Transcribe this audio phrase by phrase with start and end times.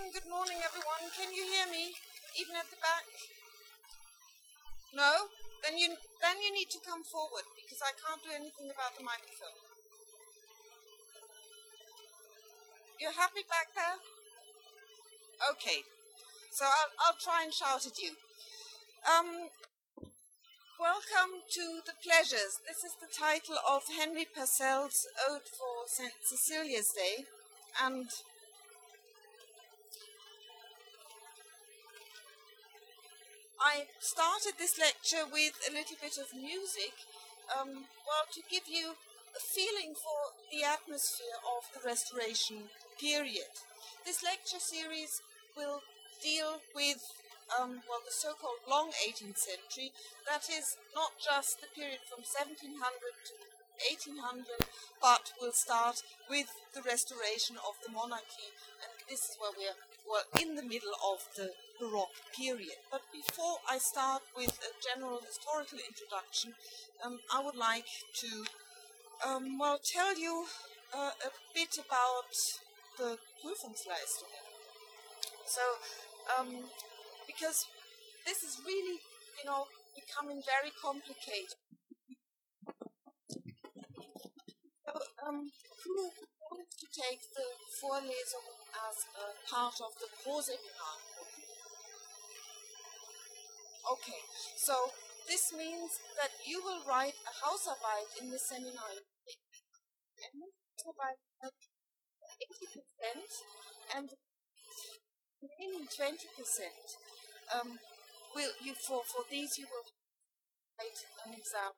[0.00, 1.12] morning, good morning, everyone.
[1.12, 1.92] Can you hear me,
[2.40, 3.04] even at the back?
[4.96, 5.28] No?
[5.60, 5.92] Then you
[6.24, 9.60] then you need to come forward because I can't do anything about the microphone.
[12.96, 14.00] You're happy back there?
[15.52, 15.84] Okay.
[16.48, 18.16] So I'll, I'll try and shout at you.
[19.04, 19.52] Um,
[20.80, 22.56] welcome to The Pleasures.
[22.64, 26.16] This is the title of Henry Purcell's Ode for St.
[26.24, 27.28] Cecilia's Day.
[27.76, 28.08] And
[33.60, 36.96] I started this lecture with a little bit of music,
[37.52, 38.96] um, well, to give you
[39.36, 43.52] a feeling for the atmosphere of the Restoration period.
[44.06, 45.20] This lecture series
[45.54, 45.84] will
[46.24, 47.04] deal with
[47.52, 49.92] um, well, the so-called long 18th century.
[50.24, 53.34] That is not just the period from 1700 to
[53.92, 54.72] 1800,
[55.04, 56.00] but will start
[56.32, 59.76] with the restoration of the monarchy, and this is where we're
[60.10, 62.78] well in the middle of the Baroque period.
[62.90, 66.54] But before I start with a general historical introduction,
[67.04, 67.86] um, I would like
[68.22, 68.30] to
[69.26, 70.46] um, well tell you
[70.94, 72.34] uh, a bit about
[72.98, 74.34] the Prüfungsleistung.
[75.46, 75.62] So,
[76.38, 76.48] um,
[77.26, 77.66] because
[78.26, 78.98] this is really,
[79.38, 81.58] you know, becoming very complicated.
[84.86, 84.92] So,
[85.26, 85.50] um,
[85.84, 86.10] who
[86.50, 87.46] wants to take the
[87.80, 90.96] Vorlesung as a part of the Proseminar?
[93.92, 94.22] Okay,
[94.56, 94.74] so
[95.26, 99.02] this means that you will write a Hausarbeit in the seminar.
[100.20, 100.44] And
[102.40, 102.80] 80%
[103.96, 104.08] and
[105.42, 106.20] remaining 20%
[107.54, 107.78] um,
[108.34, 109.86] will you for, for these you will
[110.78, 111.72] write an exam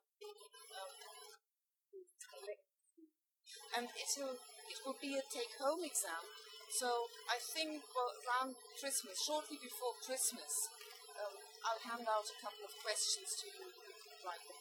[3.77, 4.37] and it will
[4.71, 6.25] it will be a take home exam
[6.73, 6.89] so
[7.29, 7.85] I think
[8.25, 10.73] around Christmas shortly before Christmas
[11.21, 11.37] um,
[11.69, 14.57] I'll hand out a couple of questions to you you write the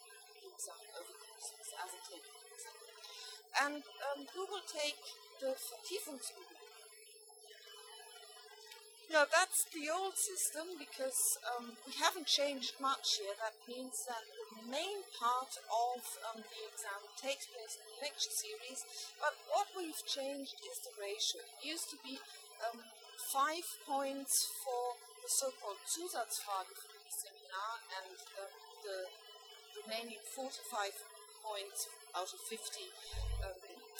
[0.51, 2.41] exam over Christmas as a take
[3.59, 4.99] and um, who will take
[5.39, 6.55] the Vertiefungsübung.
[9.11, 13.35] Now that's the old system because um, we haven't changed much here.
[13.43, 18.33] That means that the main part of um, the exam takes place in the lecture
[18.33, 18.83] series,
[19.23, 21.39] but what we've changed is the ratio.
[21.39, 22.19] It used to be
[22.67, 22.79] um,
[23.31, 27.71] five points for the so-called Zusatzfrage for the seminar
[28.03, 28.53] and um,
[28.83, 28.97] the
[29.83, 30.91] remaining 45
[31.47, 32.59] points out of 50
[33.47, 33.55] um,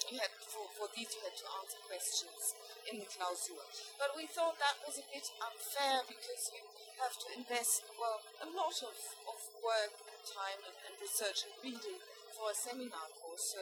[0.10, 2.58] you had for, for these you had to answer questions
[2.90, 3.62] in the Klausur.
[4.02, 6.64] But we thought that was a bit unfair because you
[7.00, 8.98] have to invest well a lot of,
[9.30, 9.94] of work,
[10.26, 12.00] time and, and research and reading
[12.34, 13.54] for a seminar course.
[13.54, 13.62] So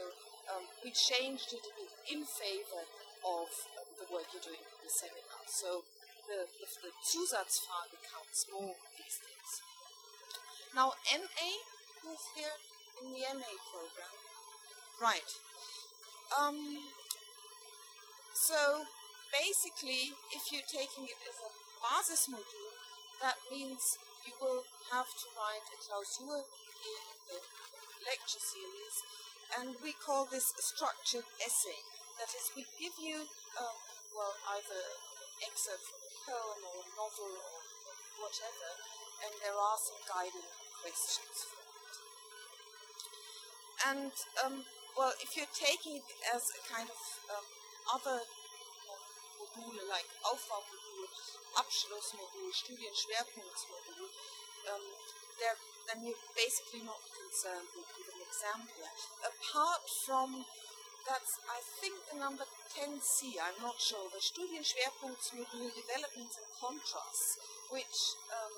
[0.52, 2.84] um, we changed it a bit in favor
[3.26, 3.50] of
[4.00, 5.44] the work you're doing in the seminar.
[5.48, 5.84] So
[6.28, 9.52] the, the, the Zusatzfrage counts more these days.
[10.76, 11.50] Now MA
[12.14, 12.56] is here
[13.04, 14.16] in the MA program.
[15.02, 15.30] Right.
[16.36, 16.86] Um,
[18.34, 18.86] so
[19.34, 22.72] basically, if you're taking it as a basis module,
[23.22, 23.98] that means
[24.30, 24.62] you will
[24.94, 27.42] have to write a Klausur in the
[28.06, 28.96] lecture series,
[29.58, 31.82] and we call this a structured essay.
[32.22, 33.26] That is, we give you,
[33.58, 33.78] um,
[34.14, 34.82] well, either
[35.42, 37.58] excerpt from a poem or a novel or
[38.22, 38.70] whatever,
[39.26, 41.94] and there are some guiding questions for it.
[43.90, 44.14] And
[44.46, 44.62] um,
[44.94, 47.02] well, if you're taking it as a kind of
[47.34, 47.46] um,
[47.98, 48.22] other
[49.56, 51.10] Module like Aufbaumodul,
[51.58, 54.06] Abschlussmodul, Studienschwerpunktsmodul,
[54.70, 54.86] um,
[55.88, 58.60] then you're basically not concerned with, an exam.
[59.26, 60.46] Apart from
[61.08, 62.46] that's, I think, the number
[62.78, 67.42] 10C, I'm not sure, the Studienschwerpunktsmodul Developments and Contrasts,
[67.74, 67.98] which
[68.30, 68.54] um,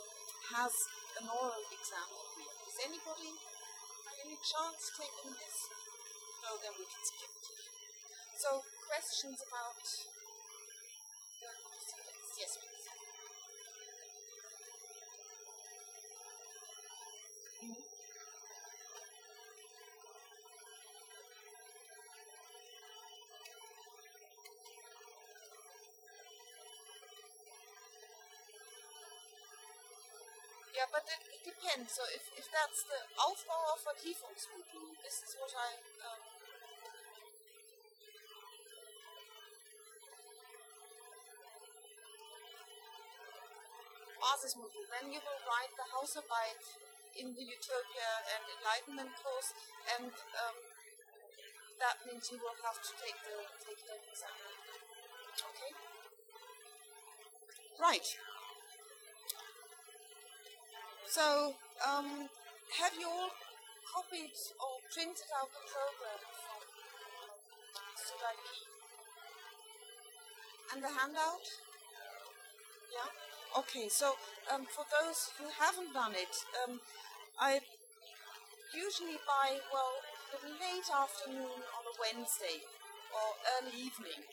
[0.60, 0.74] has
[1.22, 2.52] an oral exam here.
[2.68, 5.72] Does anybody have any chance taking this?
[6.44, 7.48] No, then we can skip it.
[8.36, 9.80] So, questions about?
[12.42, 12.88] Yes, please.
[17.64, 18.02] Mm-hmm.
[30.76, 31.92] Yeah, but it, it depends.
[31.94, 35.78] So if, if that's the Aufbau auf Vertiefungsmodul, this is what I
[44.32, 46.64] um, Basismodul, then you will write the Hausarbeit
[47.20, 49.52] in the Utopia and Enlightenment course,
[50.00, 50.58] and um,
[51.80, 54.32] that means you will have to take the take the exam.
[55.36, 55.72] Okay.
[57.80, 58.08] Right.
[61.08, 62.30] So, um,
[62.80, 63.32] have you all
[63.84, 64.32] copied
[64.64, 66.64] or printed out the program from
[68.00, 68.72] StudIP?
[70.72, 71.44] And the handout?
[72.94, 73.21] Yeah?
[73.52, 74.16] Okay, so
[74.48, 76.32] um, for those who haven't done it,
[76.64, 76.80] um,
[77.36, 77.60] I
[78.72, 80.00] usually by, well,
[80.32, 82.64] the late afternoon on a Wednesday
[83.12, 83.28] or
[83.60, 84.24] early evening,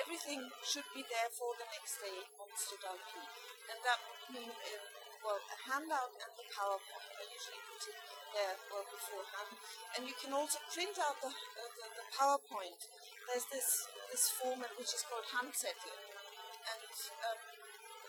[0.00, 3.20] everything should be there for the next day on StudIP.
[3.68, 4.80] And that would mean, uh,
[5.20, 7.04] well, a handout and the PowerPoint.
[7.20, 8.00] I usually put it
[8.32, 9.60] there well beforehand.
[9.92, 12.80] And you can also print out the, uh, the, the, PowerPoint.
[13.28, 16.00] There's this, this format which is called Handzettel.
[16.64, 16.96] And
[17.28, 17.57] um,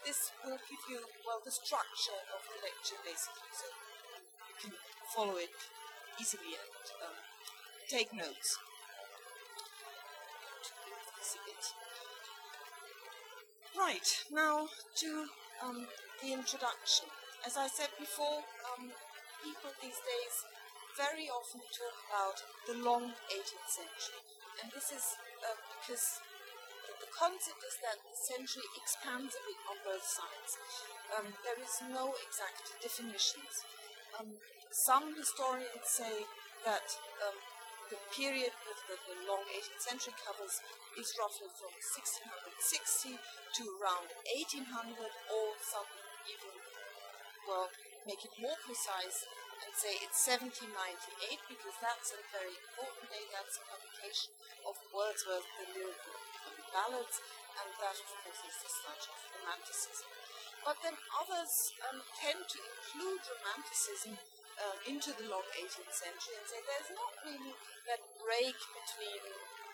[0.10, 3.54] this will give you, well, the structure of the lecture basically.
[3.54, 3.70] So
[4.50, 4.74] you can
[5.14, 5.54] follow it
[6.18, 7.18] easily and um,
[7.86, 8.58] take notes.
[13.78, 14.68] Right, now
[14.98, 15.10] to
[15.64, 15.86] um,
[16.22, 17.06] the introduction.
[17.46, 18.90] As I said before, um,
[19.46, 20.36] people these days
[20.98, 24.22] very often talk about the long 18th century.
[24.62, 25.16] And this is
[25.46, 26.20] uh, because
[27.00, 30.60] the concept is that the century expands a bit on both sides.
[31.16, 33.64] Um, there is no exact definitions.
[34.20, 34.36] Um,
[34.70, 36.28] some historians say
[36.68, 36.86] that
[37.24, 37.38] um,
[37.90, 40.62] the period that the long 18th century covers
[41.00, 44.68] is roughly from 1660 to around 1800,
[45.34, 45.90] or some
[46.30, 46.54] even,
[47.50, 47.72] well,
[48.06, 49.26] make it more precise
[49.64, 53.24] and say it's 1798 because that's a very important day.
[53.32, 54.32] That's a publication
[54.64, 56.16] of Wordsworth, the lyrical
[56.72, 57.18] ballads,
[57.60, 60.08] and that, of course, is the start of Romanticism.
[60.64, 64.20] But then others um, tend to include Romanticism
[64.60, 67.56] uh, into the long 18th century and say there's not really
[67.88, 69.24] that break between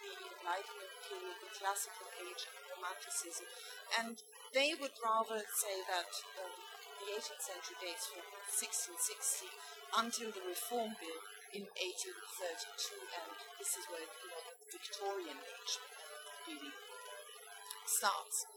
[0.05, 3.49] the Enlightenment period, the classical age, and Romanticism.
[3.97, 4.15] And
[4.53, 6.11] they would rather say that
[6.44, 6.44] um,
[7.05, 9.45] the 18th century dates from 1660
[10.01, 11.21] until the Reform Bill
[11.53, 13.29] in 1832, and
[13.61, 14.33] this is where the
[14.73, 15.73] Victorian age
[16.49, 16.73] really
[17.85, 18.49] starts.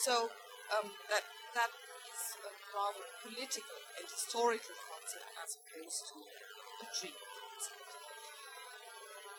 [0.00, 0.32] So
[0.72, 1.68] um, that that
[2.08, 7.90] is a rather political and historical concept as opposed to a dream concept.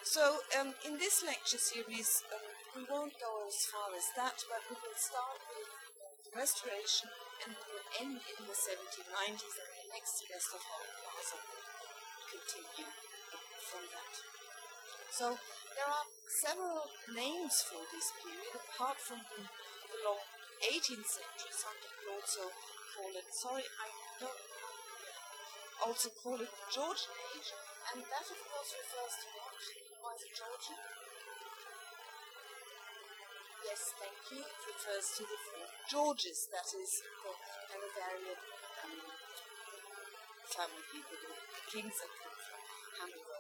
[0.05, 2.45] So um, in this lecture series, um,
[2.77, 5.80] we won't go as far as that, but we will start with
[6.31, 7.11] Restoration
[7.43, 11.43] and will end in the 1790s and the next semester of our will
[12.31, 12.87] continue
[13.67, 14.13] from that.
[15.11, 15.35] So
[15.75, 20.23] there are several names for this period apart from the, the long
[20.71, 21.51] 18th century.
[21.51, 22.47] Some people also
[22.95, 23.91] call it, sorry, I
[24.23, 24.43] don't
[25.83, 27.49] also call it the Georgian age,
[27.91, 29.27] and that of course refers to
[29.99, 30.15] what?
[30.15, 31.00] Is it Georgian?
[33.63, 34.41] Yes, thank you.
[34.43, 37.31] It refers to the four Georges, that is the
[37.69, 38.41] Hanoverian
[38.83, 38.97] um,
[40.49, 42.61] family, the, the kings that come from
[43.01, 43.39] Hanover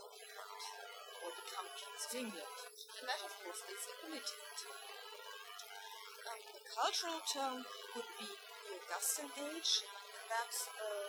[1.25, 2.55] or the countries of England.
[3.01, 4.57] And that, of course, is a militant
[6.29, 7.65] um, the cultural term
[7.95, 9.83] would be the Augustan age,
[10.31, 11.07] that uh,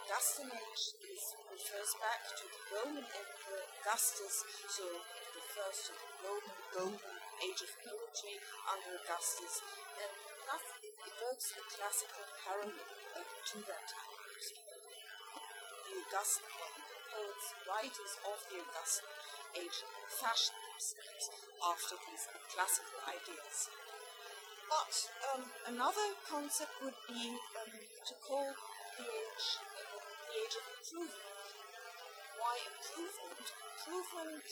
[0.00, 6.10] Augustan age is, refers back to the Roman Emperor Augustus, so the first of the
[6.24, 8.36] Roman golden age of poetry
[8.68, 9.64] under Augustus,
[9.96, 10.12] and
[10.44, 12.84] that evokes a classical parallel
[13.16, 14.20] to that time.
[15.88, 16.72] The Augustan
[17.10, 19.10] poets, writers of the Augustan
[19.56, 19.78] age
[20.20, 21.26] fashioned themselves
[21.64, 23.72] after these classical ideas.
[24.70, 24.94] But
[25.34, 28.54] um, another concept would be um, to call
[28.94, 29.98] the age uh,
[30.30, 31.50] the age of improvement.
[32.38, 33.46] Why improvement?
[33.50, 34.46] Improvement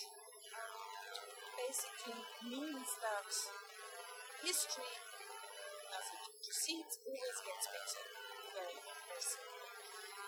[1.68, 2.16] basically
[2.48, 3.28] means that
[4.40, 4.94] history,
[5.92, 8.04] as it proceeds, always gets better.
[8.56, 8.80] Very,
[9.20, 9.68] simple.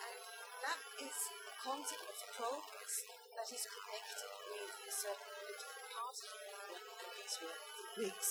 [0.04, 0.20] And
[0.60, 2.94] that is a concept of progress
[3.40, 6.84] that is connected with a certain political party, and
[7.16, 8.30] these were the Whigs.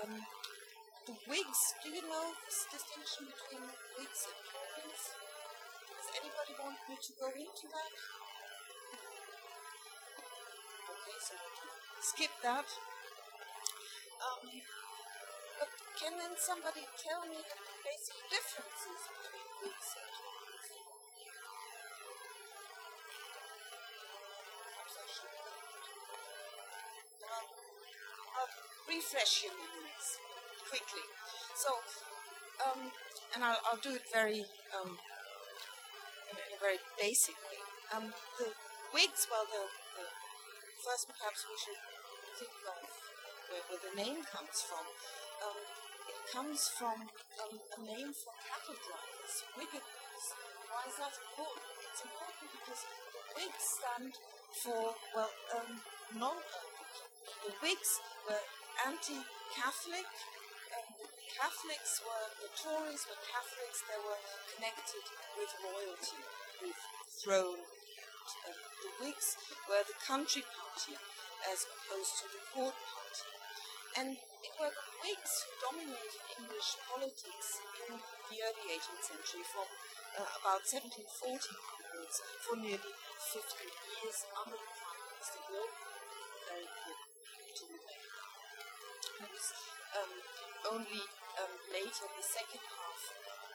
[0.00, 0.12] Um,
[1.12, 3.68] the Whigs, do you know this distinction between
[4.00, 5.04] Whigs and Tories?
[5.92, 7.92] Does anybody want me to go into that?
[12.20, 12.68] Skip that.
[14.20, 14.44] Um,
[15.56, 20.68] but can then somebody tell me the basic differences between Whigs and Tories?
[27.24, 27.46] Um,
[28.36, 28.52] I'll
[28.84, 30.08] refresh your memories
[30.68, 31.06] quickly.
[31.56, 31.72] So,
[32.68, 32.92] um,
[33.32, 34.44] and I'll, I'll, do it very,
[34.76, 34.92] um,
[36.28, 37.64] in, a, very basic way.
[37.96, 38.52] Um, the
[38.92, 39.64] Whigs, well, the,
[39.96, 40.04] the,
[40.84, 41.99] first perhaps we should
[42.38, 42.78] think of
[43.50, 44.84] where, where the name comes from.
[45.42, 45.58] Um,
[46.06, 46.98] it comes from
[47.42, 51.70] um, a name for cattle drivers, Whig Why is that important?
[51.90, 54.12] It's important because the Whigs stand
[54.62, 55.70] for, well, um,
[56.14, 56.38] non
[57.46, 57.92] The Whigs
[58.28, 58.44] were
[58.86, 59.18] anti
[59.56, 60.06] Catholic,
[60.70, 60.86] and
[61.34, 64.20] Catholics were, the Tories were Catholics, they were
[64.54, 66.20] connected with royalty,
[66.62, 66.78] with
[67.10, 67.62] throne.
[68.46, 69.34] And the Whigs
[69.66, 70.94] were the country party
[71.48, 73.28] as opposed to the court party.
[73.98, 77.48] And it were Whigs who dominated English politics
[77.88, 79.66] in the early 18th century from
[80.20, 85.40] uh, about 1740 onwards for nearly 50 years under the Prime Minister
[86.50, 87.66] very to.
[89.20, 89.46] It was
[89.96, 90.12] um,
[90.76, 91.04] only
[91.40, 93.00] um, later, in the second half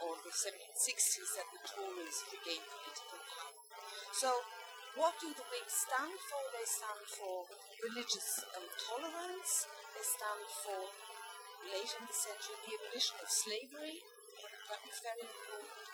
[0.03, 3.55] of the 1760s, that the Tories regained political power.
[4.13, 4.29] So
[4.95, 6.39] what do the Whigs stand for?
[6.55, 7.43] They stand for
[7.83, 9.67] religious um, tolerance.
[9.95, 10.81] They stand for,
[11.67, 14.03] later in the century, the abolition of slavery.
[14.69, 15.85] That was very important.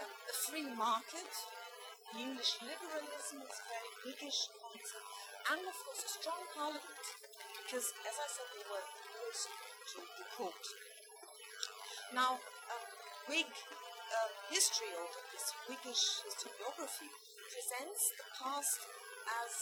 [0.00, 1.32] Um, a free market.
[2.10, 5.08] The English liberalism is a very British concept.
[5.54, 7.06] And, of course, a strong parliament.
[7.54, 9.46] Because, as I said, they were close
[9.94, 10.64] to the court.
[12.14, 12.42] Now,
[12.74, 12.84] um,
[13.30, 17.10] Whig uh, history, or this Whiggish historiography,
[17.46, 18.80] presents the past
[19.46, 19.54] as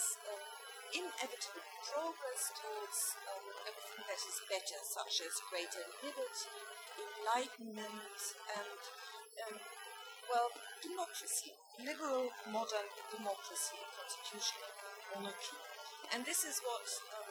[0.95, 6.55] inevitable progress towards um, everything that is better, such as greater liberty,
[6.97, 8.21] enlightenment,
[8.57, 8.81] and,
[9.49, 9.57] um,
[10.29, 10.49] well,
[10.81, 14.73] democracy, liberal modern democracy, constitutional
[15.13, 15.59] monarchy.
[16.13, 17.29] And this is what um,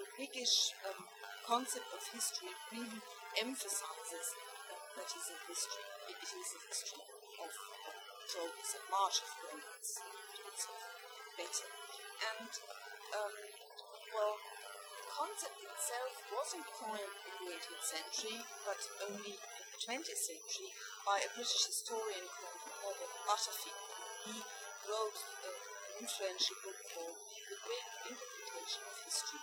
[0.00, 1.00] a Whiggish um,
[1.48, 3.00] concept of history really
[3.40, 4.26] emphasizes
[4.68, 5.86] uh, that is a history.
[6.12, 7.04] It is a history
[7.40, 7.50] of
[8.28, 9.96] progress, a march of progress
[11.38, 11.70] better.
[12.18, 12.50] And,
[13.16, 13.34] um,
[14.12, 18.38] well, the concept itself wasn't coined in the 18th century,
[18.68, 20.70] but only in the 20th century
[21.08, 23.84] by a British historian called Herbert Butterfield.
[24.28, 24.36] He
[24.84, 25.56] wrote an
[26.04, 29.42] influential book called The Great Interpretation of History.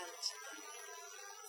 [0.00, 0.58] And um,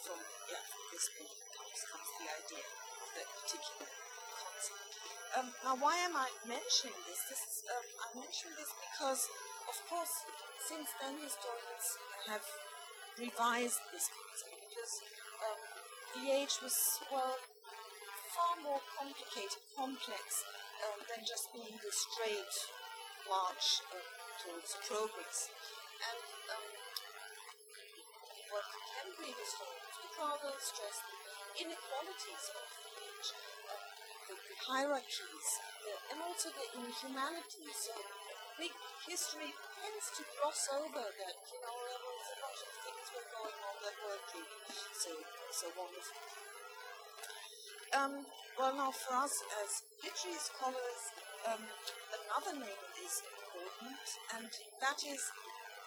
[0.04, 0.20] from,
[0.52, 3.88] yeah, this book comes, comes the idea of that particular
[5.36, 7.20] um, now, why am I mentioning this?
[7.28, 9.28] This is, um, I mention this because,
[9.68, 10.24] of course,
[10.66, 11.88] since then historians
[12.26, 12.42] have
[13.22, 14.94] revised this concept because
[15.46, 15.62] um,
[16.18, 16.74] the age was
[17.14, 17.38] well
[18.34, 20.42] far more complicated, complex
[20.90, 22.56] um, than just being the straight
[23.30, 24.02] march uh,
[24.42, 25.54] towards progress.
[26.02, 26.66] And um,
[28.50, 33.30] well, contemporary historians would rather stress the inequalities of the age.
[33.70, 33.96] Uh,
[34.26, 35.50] the, the hierarchies,
[36.10, 37.78] and also the inhumanities.
[37.78, 37.94] So
[38.56, 38.72] Whig
[39.04, 43.28] history tends to gloss over that, you know, there was a lot of things were
[43.36, 44.60] going on that weren't really
[44.96, 45.12] so,
[45.52, 46.20] so wonderful.
[47.92, 48.24] Um,
[48.56, 51.04] well, now for us as literary scholars,
[51.52, 51.64] um,
[52.16, 54.08] another name is important,
[54.40, 54.48] and
[54.80, 55.22] that is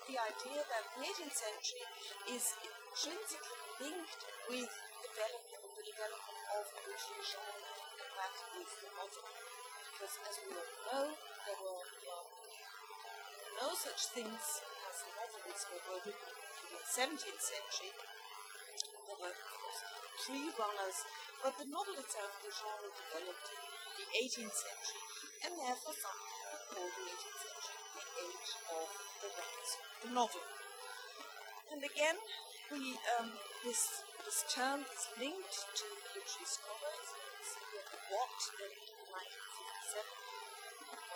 [0.04, 1.84] the idea that the 18th century
[2.36, 4.22] is intrinsically linked
[4.52, 4.72] with
[5.08, 9.24] development, the development of literature genre that is the novel.
[9.92, 11.84] Because as we all know, there were
[13.58, 14.44] no such things
[14.86, 17.90] as novels that were written in the 17th century.
[17.90, 19.34] There were,
[20.22, 20.98] three runners,
[21.42, 23.62] but the novel itself, the genre developed in
[23.98, 25.02] the 18th century,
[25.46, 28.88] and therefore some people call the 18th century the age of
[29.22, 29.30] the
[30.06, 30.44] the novel.
[31.74, 32.18] And again,
[32.70, 33.32] we um,
[33.64, 37.08] this this term is linked to literary scholars
[38.12, 38.72] Watt in
[39.08, 40.04] 1957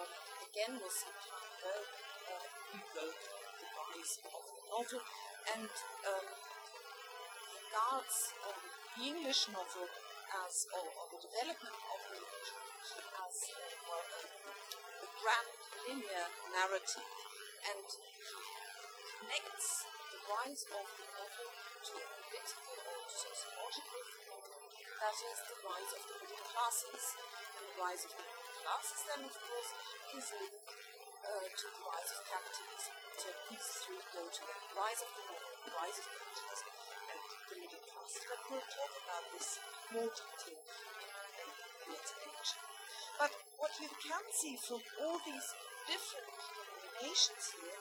[0.01, 0.11] um,
[0.49, 2.02] again was some time
[2.97, 3.23] wrote
[3.61, 5.03] the rise of the novel
[5.53, 5.73] and
[6.09, 6.27] um,
[7.53, 8.17] regards
[8.49, 8.61] um,
[8.97, 9.87] the English novel
[10.47, 13.37] as or, or, the development of the English novel as
[13.85, 14.23] well, a,
[15.05, 15.53] a grand
[15.85, 16.27] linear
[16.57, 17.09] narrative
[17.69, 17.87] and
[19.21, 24.03] connects the rise of the novel to a political or sociological
[25.03, 27.05] that is the rise of the middle classes.
[27.59, 29.71] And the rise of the middle classes then, of course,
[30.15, 30.92] is linked
[31.23, 32.95] to the rise of capitalism.
[33.15, 33.31] So
[34.11, 34.59] go together.
[34.59, 36.71] The rise of the middle, rise of capitalism,
[37.13, 38.25] and the middle classes.
[38.27, 39.49] But we'll talk about this
[39.95, 41.47] more detail in a
[41.87, 42.63] later lecture.
[43.23, 45.49] But what you can see from all these
[45.87, 47.81] different combinations here,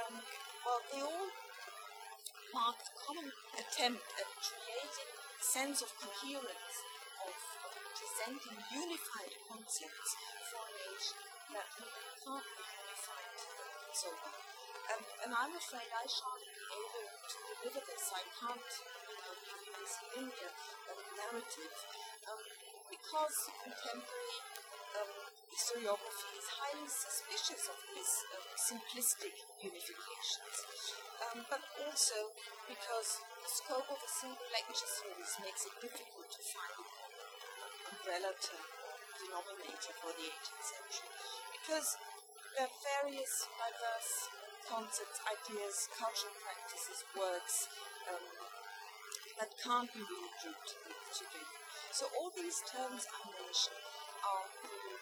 [0.00, 0.14] um,
[0.64, 1.28] well, they all
[2.56, 3.28] mark a common
[3.60, 6.76] attempt at creating a sense of coherence
[7.28, 10.10] of, of presenting unified concepts
[10.48, 11.06] for an age
[11.52, 11.68] that
[12.24, 12.77] can't be unified
[13.98, 14.14] so
[15.26, 18.04] and I'm afraid I shan't be able to deliver this.
[18.14, 18.70] I can't,
[19.74, 20.52] this linear
[20.88, 21.74] um, narrative
[22.30, 22.40] um,
[22.86, 24.38] because contemporary
[25.02, 25.12] um,
[25.50, 29.34] historiography is highly suspicious of these um, simplistic
[29.66, 30.56] unifications,
[31.50, 32.18] but also
[32.70, 38.30] because the scope of a single lecture series makes it difficult to find an umbrella
[38.40, 38.66] term
[39.26, 41.10] denominator for the 18th century,
[41.50, 41.98] because
[42.58, 44.26] there are various diverse
[44.66, 47.70] concepts, ideas, cultural practices, works
[48.10, 48.18] um,
[49.38, 50.74] that can't be really grouped
[51.14, 51.58] together.
[51.94, 53.78] So all these terms I mentioned
[54.26, 54.98] are really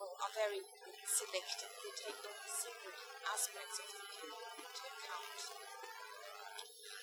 [0.00, 0.64] are very
[1.04, 1.76] selective.
[1.84, 2.96] They take only single
[3.28, 5.40] aspects of the period into account.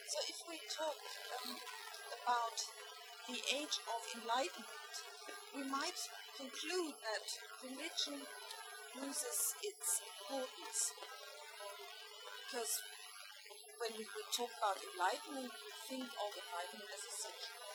[0.10, 0.98] So if we talk
[1.46, 1.62] um,
[2.26, 2.58] about
[3.30, 4.94] the age of enlightenment,
[5.54, 6.02] we might
[6.42, 7.26] conclude that
[7.62, 8.26] religion
[9.00, 10.82] loses its importance
[12.52, 12.84] because
[13.80, 14.04] when we
[14.36, 17.72] talk about enlightenment, we think of enlightenment as a sexual.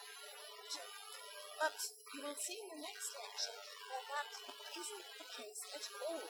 [1.56, 1.78] But
[2.12, 4.28] you will see in the next lecture that that
[4.76, 6.28] isn't the case at all.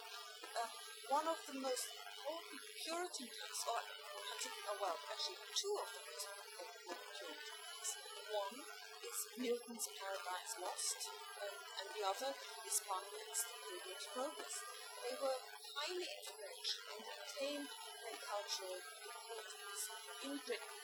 [0.54, 0.70] Uh,
[1.10, 3.82] one of the most important Puritan texts, or
[4.78, 7.98] well, actually two of the most important Puritan texts.
[8.30, 8.56] One
[9.40, 11.08] Milton's Paradise Lost,
[11.40, 12.36] um, and the other
[12.68, 14.56] is Bunyan's The Pilgrim's Progress.
[15.00, 15.40] They were
[15.72, 17.68] highly influential and retained
[18.04, 19.82] their cultural importance
[20.20, 20.76] in Britain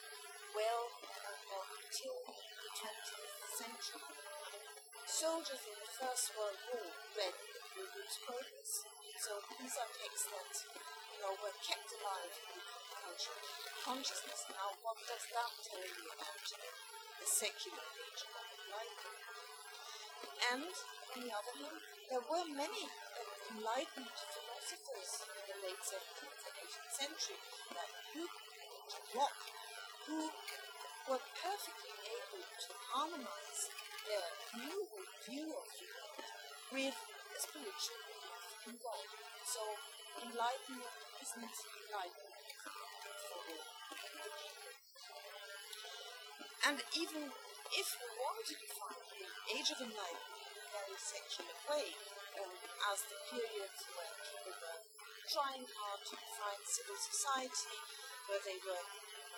[0.57, 4.05] well until the 20th century.
[5.05, 8.73] Soldiers in the First World War read the Pilgrim's Progress,
[9.21, 10.53] so these are texts that
[11.12, 12.33] you know were kept alive
[13.02, 13.42] in cultural
[13.82, 14.47] consciousness.
[14.54, 19.26] Now, what does that tell you about the secular age of enlightenment?
[20.54, 26.42] And on the other hand, there were many uh, enlightened philosophers in the late 17th
[26.47, 27.42] and 18th century,
[27.75, 29.47] like Hume and Locke,
[30.06, 30.30] who
[31.11, 33.62] were perfectly able to harmonize
[34.06, 34.28] their
[34.62, 34.78] new
[35.26, 36.23] view of the world
[36.71, 39.06] with a spiritual belief in God.
[39.43, 39.62] So
[40.23, 42.31] enlightenment isn't enlightenment
[46.63, 47.27] And even
[47.75, 51.91] if we want to define the age of enlightenment in a very secular way,
[52.39, 52.55] um,
[52.95, 54.81] as the period when people were
[55.27, 57.75] trying hard to define civil society,
[58.31, 58.85] where they were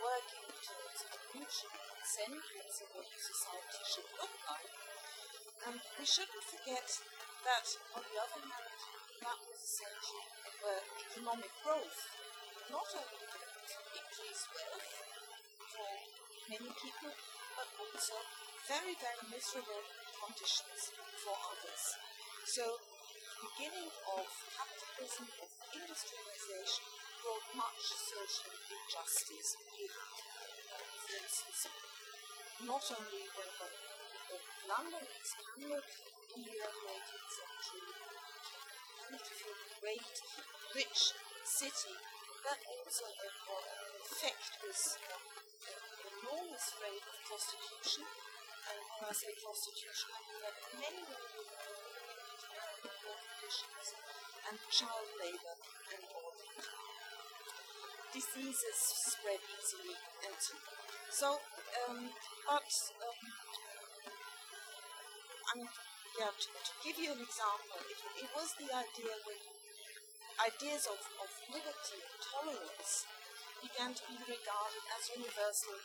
[0.04, 4.72] working towards a mutual consent what civil society should look like.
[5.64, 6.84] And we shouldn't forget
[7.48, 8.76] that, on the other hand,
[9.24, 10.28] that was a century
[10.60, 12.00] where economic growth
[12.68, 13.64] not only didn't
[13.96, 15.13] increase wealth
[16.48, 17.12] many people,
[17.56, 18.16] but also
[18.68, 19.84] very, very miserable
[20.20, 20.92] conditions
[21.24, 21.84] for others.
[22.44, 26.84] So the beginning of capitalism, of industrialization,
[27.24, 29.92] brought much social injustice it.
[31.04, 31.60] For instance,
[32.68, 35.88] not only when, when London is Hamlet
[36.36, 37.88] in the early 18th century,
[39.08, 40.16] beautiful, great,
[40.76, 41.00] rich
[41.44, 41.96] city,
[42.44, 43.32] that also an
[44.04, 44.98] effect an
[46.34, 48.02] enormous rate of prostitution.
[48.02, 53.86] And when I say prostitution, I mean that many, women were in poor conditions
[54.50, 55.54] and child labor
[55.94, 56.34] and all
[58.10, 58.78] diseases
[59.14, 59.94] spread easily
[60.26, 60.74] and so on.
[61.14, 61.28] So,
[61.86, 62.10] um,
[62.50, 62.66] but
[62.98, 63.18] um,
[65.38, 65.70] I mean,
[66.18, 69.38] yeah, to, to, give you an example, it, it was the idea when
[70.42, 73.06] ideas of, of liberty and tolerance
[73.62, 75.78] began to be regarded as universal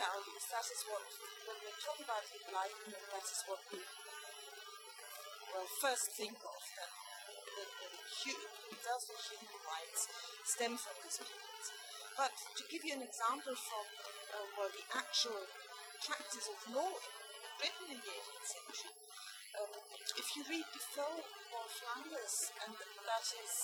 [0.00, 0.44] values.
[0.48, 1.04] That is what,
[1.44, 3.80] when we talk about enlightenment, that is what we
[5.52, 6.60] well first think of.
[6.80, 6.92] That
[7.52, 7.90] the, the
[8.32, 10.08] universal human rights
[10.48, 11.64] stem from this period.
[12.16, 13.84] But to give you an example from
[14.32, 15.44] uh, well, the actual
[16.00, 16.92] practice of law
[17.60, 18.96] Britain in the 18th century,
[20.20, 21.16] if you read Defoe
[21.48, 23.54] Moll Flanders, and that is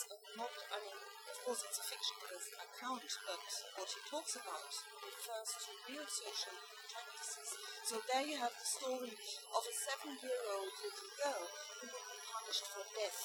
[0.40, 0.96] not, I mean,
[1.28, 2.32] of course it's a fictional
[2.64, 3.44] account, but
[3.76, 4.72] what he talks about
[5.04, 6.56] refers to real social
[6.88, 7.48] practices.
[7.84, 9.12] So there you have the story
[9.52, 11.44] of a seven-year-old little girl
[11.76, 13.20] who would be punished for death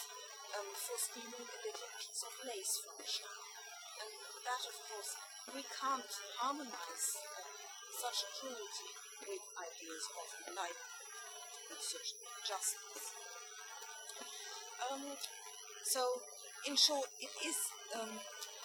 [0.59, 3.39] um, for stealing a little piece of lace from a shop.
[4.03, 4.11] And
[4.43, 5.15] that, of course,
[5.55, 7.47] we can't harmonize uh,
[7.95, 8.91] such cruelty
[9.23, 11.11] with ideas of enlightenment
[11.71, 13.20] and social justice.
[14.89, 15.03] Um,
[15.83, 16.01] so,
[16.67, 17.57] in short, it is
[17.93, 18.09] um,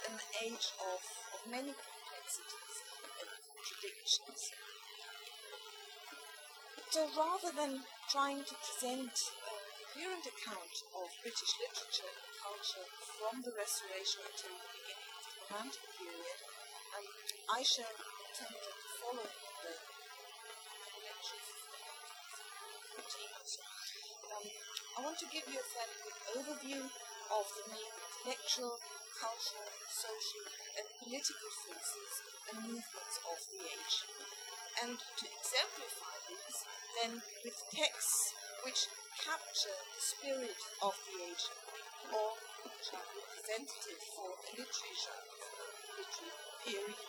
[0.08, 1.00] an age of,
[1.34, 2.76] of many complexities
[3.20, 4.40] and contradictions.
[6.96, 9.56] So rather than trying to present a
[9.92, 12.86] coherent account of British literature and culture
[13.20, 16.40] from the Restoration until the beginning of the Romantic period,
[16.96, 17.04] um,
[17.52, 19.45] I shall attempt the lectures.
[24.96, 28.80] I want to give you a fairly good overview of the main intellectual,
[29.12, 30.44] cultural, social,
[30.80, 32.12] and political forces
[32.48, 33.96] and movements of the age.
[34.80, 36.58] And to exemplify these,
[36.96, 37.12] then
[37.44, 38.32] with texts
[38.64, 38.88] which
[39.20, 41.44] capture the spirit of the age
[42.16, 42.32] or
[42.64, 45.44] which are representative for a literary genre,
[45.92, 47.00] literary period.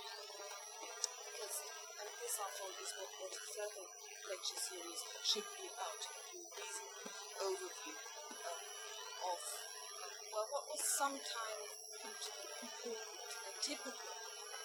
[1.23, 1.57] Because
[2.03, 3.87] and this, after is what, a further
[4.27, 6.13] lecture series should be about, a
[6.51, 6.96] reasonable
[7.41, 7.97] overview
[8.47, 8.61] um,
[9.29, 9.41] of
[10.33, 11.77] well, what was sometimes
[12.61, 14.13] important and typical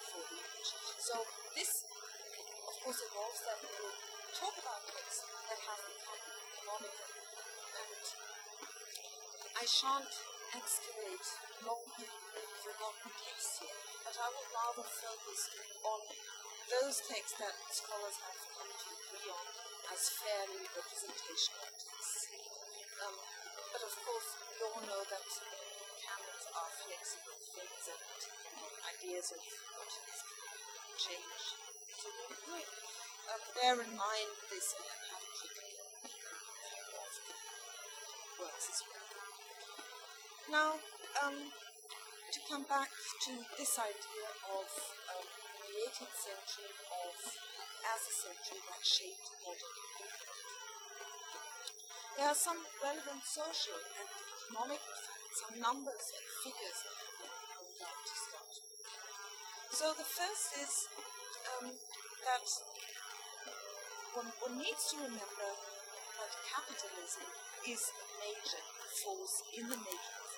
[0.09, 0.69] for the age.
[1.01, 1.15] So
[1.57, 1.85] this,
[2.69, 3.97] of course, involves that we will
[4.37, 6.21] talk about texts that have become
[6.57, 7.09] canonical.
[7.73, 8.03] And
[9.57, 10.13] I shan't
[10.53, 11.27] excavate
[11.65, 11.85] long
[12.63, 15.41] forgotten texts here, but I will rather focus
[15.83, 15.99] on
[16.69, 19.45] those texts that scholars have come to agree on
[19.91, 21.72] as fairly representational
[24.03, 25.27] course, we all know that
[26.03, 28.03] canons are flexible things and
[28.83, 30.19] ideas of what is
[30.99, 31.43] change.
[32.51, 35.79] Will uh, bear in mind this and have a critical
[38.43, 39.07] works as well.
[40.51, 40.69] Now,
[41.23, 44.67] um, to come back to this idea of
[45.15, 45.27] um,
[45.63, 47.15] the 18th century of
[47.87, 50.82] as a century that shaped modern.
[52.13, 57.77] There are some relevant social and economic facts, some numbers and figures that I would
[57.81, 58.53] like to start.
[58.53, 59.73] With.
[59.73, 60.73] So the first is
[61.57, 62.45] um, that
[64.13, 65.49] one, one needs to remember
[66.21, 67.25] that capitalism
[67.65, 68.61] is a major
[68.93, 70.29] force in the making of.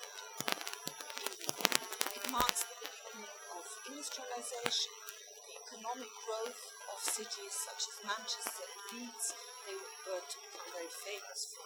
[2.08, 4.96] It marks the beginning of industrialization,
[5.44, 9.36] the economic growth of cities such as Manchester and Leeds.
[9.66, 11.66] They were to become very famous for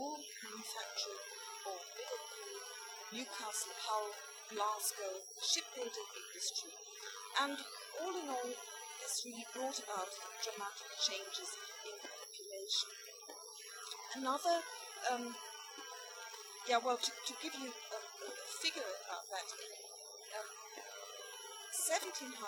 [0.00, 1.24] wool manufacturing
[1.68, 2.56] or Liverpool,
[3.12, 4.08] Newcastle, Hull,
[4.48, 6.72] Glasgow, shipbuilding industry.
[7.44, 7.60] And
[8.00, 10.08] all in all, this really brought about
[10.40, 11.52] dramatic changes
[11.84, 12.90] in the population.
[14.16, 14.56] Another,
[15.12, 15.36] um,
[16.64, 18.28] yeah, well, to, to give you a, a,
[18.64, 19.48] figure about that,
[20.40, 20.48] um,
[21.76, 22.40] 1700,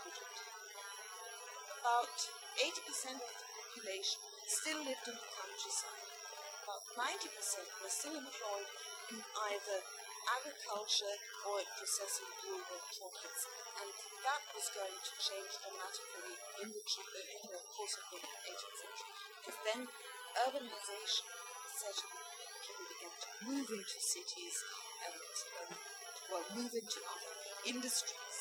[1.85, 2.16] about
[2.56, 6.06] 80% of the population still lived in the countryside.
[6.62, 8.70] About 90% were still employed
[9.11, 9.78] in either
[10.38, 13.42] agriculture or in processing rural products,
[13.82, 13.90] and
[14.22, 19.14] that was going to change dramatically in the, in the course of the 18th century,
[19.42, 19.80] because then
[20.46, 21.26] urbanization
[21.74, 22.14] set in,
[22.62, 24.56] people began to move into cities
[25.11, 25.70] and, um,
[26.30, 27.35] well, move into other
[27.66, 28.38] industries.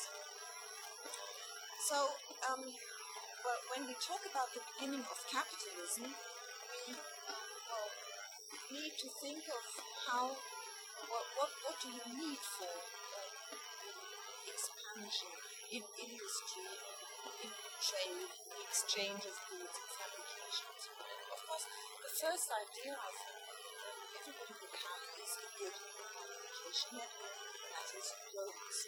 [1.86, 1.98] So,
[2.50, 2.66] um,
[3.46, 7.90] well, when we talk about the beginning of capitalism, we well,
[8.74, 9.64] need to think of
[10.02, 10.34] how
[11.06, 15.30] what, what, what do you need for uh, expansion
[15.70, 16.66] in industry,
[17.46, 20.90] in trade, the exchange of goods and fabrications?
[21.30, 21.66] Of course,
[22.02, 23.46] the first idea I think
[24.26, 28.78] everybody would have is a good communication network, that is roads.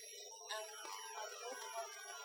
[0.50, 2.17] And I know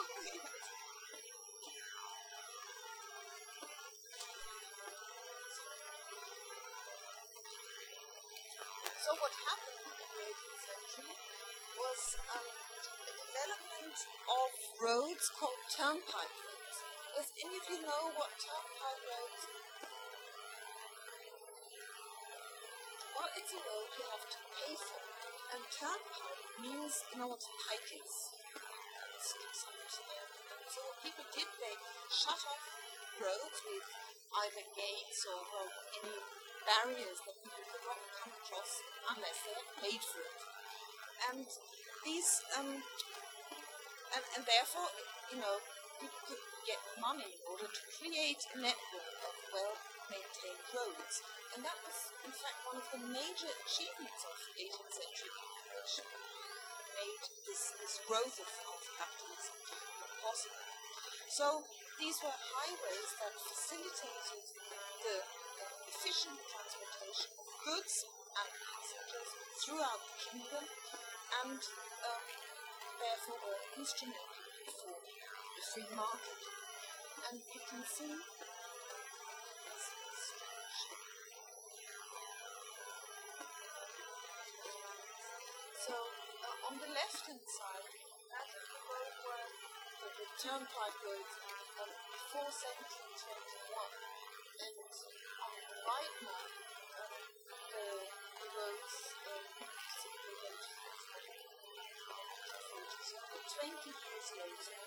[0.00, 0.06] So
[9.20, 11.12] what happened in the 18th century
[11.76, 12.00] was
[12.32, 12.48] um,
[13.04, 14.48] the development of
[14.80, 16.76] roads called turnpike roads.
[17.12, 19.42] Does any of you know what turnpike roads
[23.20, 25.04] Well, it's a road you have to pay for.
[25.52, 28.69] And turnpike means, you know what pike is?
[29.20, 31.76] So people did, they
[32.08, 32.64] shut off
[33.20, 33.84] roads with
[34.48, 35.68] either gates or well,
[36.00, 36.16] any
[36.64, 38.80] barriers that people could not come across
[39.12, 40.40] unless they had paid for it.
[41.28, 41.44] And
[42.08, 44.88] these, um, and, and therefore,
[45.28, 45.60] you know,
[46.00, 51.20] people could get money in order to create a network of well-maintained roads.
[51.52, 55.34] And that was, in fact, one of the major achievements of the 18th century,
[55.76, 56.00] which
[56.96, 58.48] made this, this growth of,
[58.80, 59.56] of capitalism
[60.24, 60.64] possible.
[61.28, 61.46] So
[62.00, 64.44] these were highways that facilitated
[65.04, 65.16] the
[65.88, 70.64] efficient transportation of goods and passengers throughout the kingdom,
[71.44, 72.24] and um,
[72.96, 74.44] therefore were instrumental
[74.80, 76.40] for the free market.
[77.28, 78.16] And you can see
[90.40, 91.28] turnpike road
[91.84, 93.20] um, before 1721.
[93.20, 95.52] And on
[95.84, 96.44] right now,
[96.96, 97.12] um,
[97.68, 99.44] the, the roads um,
[100.00, 100.64] simply went
[103.52, 104.80] 20 years later.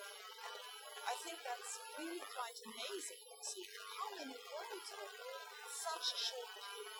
[1.05, 6.17] I think that's really quite amazing to see how many roads were built in such
[6.17, 6.97] a short period.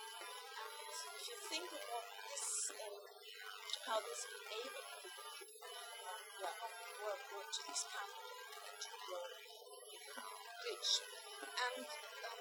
[0.61, 3.01] And if you think of what this, um,
[3.89, 5.53] how this enabled people to
[6.43, 6.59] well,
[7.07, 8.32] work, work to this capital and
[11.63, 12.39] And um,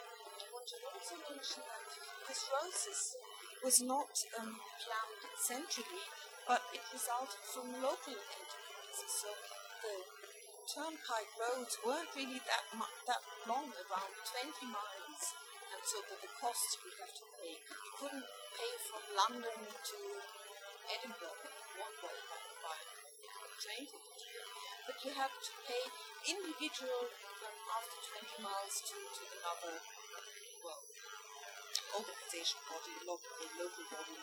[0.55, 1.85] want to also mention that
[2.29, 2.47] this
[2.79, 3.21] system
[3.67, 6.07] was not um, planned centrally,
[6.47, 9.11] but it resulted from local enterprises.
[9.11, 9.31] So
[9.83, 9.95] the
[10.71, 15.25] turnpike roads weren't really that mu- that long, around 20 miles,
[15.75, 17.59] and so that the costs you have to pay.
[17.59, 19.99] You couldn't pay from London to
[20.95, 21.43] Edinburgh
[21.79, 22.79] one way by, by
[23.63, 24.47] train ticket,
[24.87, 25.83] but you have to pay
[26.31, 27.03] individual
[27.75, 29.75] after 20 miles to, to another
[30.63, 30.79] well
[31.99, 34.15] organization body, local, local body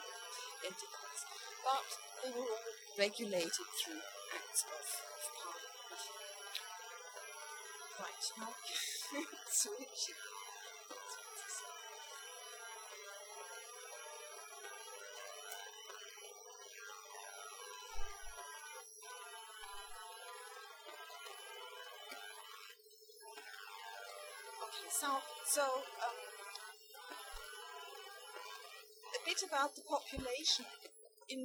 [0.63, 1.21] entities.
[1.67, 1.87] But
[2.23, 3.99] they were all regulated through
[4.39, 6.03] acts of, of parliament.
[7.99, 8.55] Right, now
[9.51, 10.15] switch.
[25.09, 25.63] So so
[26.05, 26.17] um,
[29.15, 30.65] a bit about the population
[31.29, 31.39] in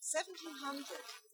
[0.00, 1.29] 1700.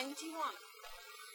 [0.00, 0.32] 21.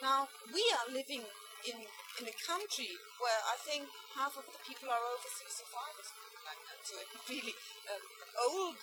[0.01, 1.21] Now, we are living
[1.69, 1.77] in,
[2.17, 2.89] in a country
[3.21, 3.85] where I think
[4.17, 6.97] half of the people are over 65 or something like that, so
[7.29, 7.53] really
[7.93, 8.01] um,
[8.49, 8.73] old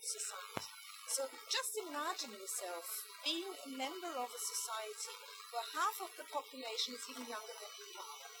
[0.00, 0.72] society.
[1.12, 5.12] So just imagine yourself being a member of a society
[5.52, 8.32] where half of the population is even younger than you are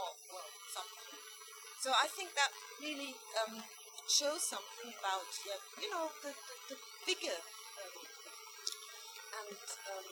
[0.00, 1.12] or well, something.
[1.84, 2.48] So I think that
[2.80, 3.12] really
[3.44, 3.60] um,
[4.08, 6.32] shows something about uh, you know the
[6.72, 7.36] the, the
[9.40, 9.56] and
[9.96, 10.06] um,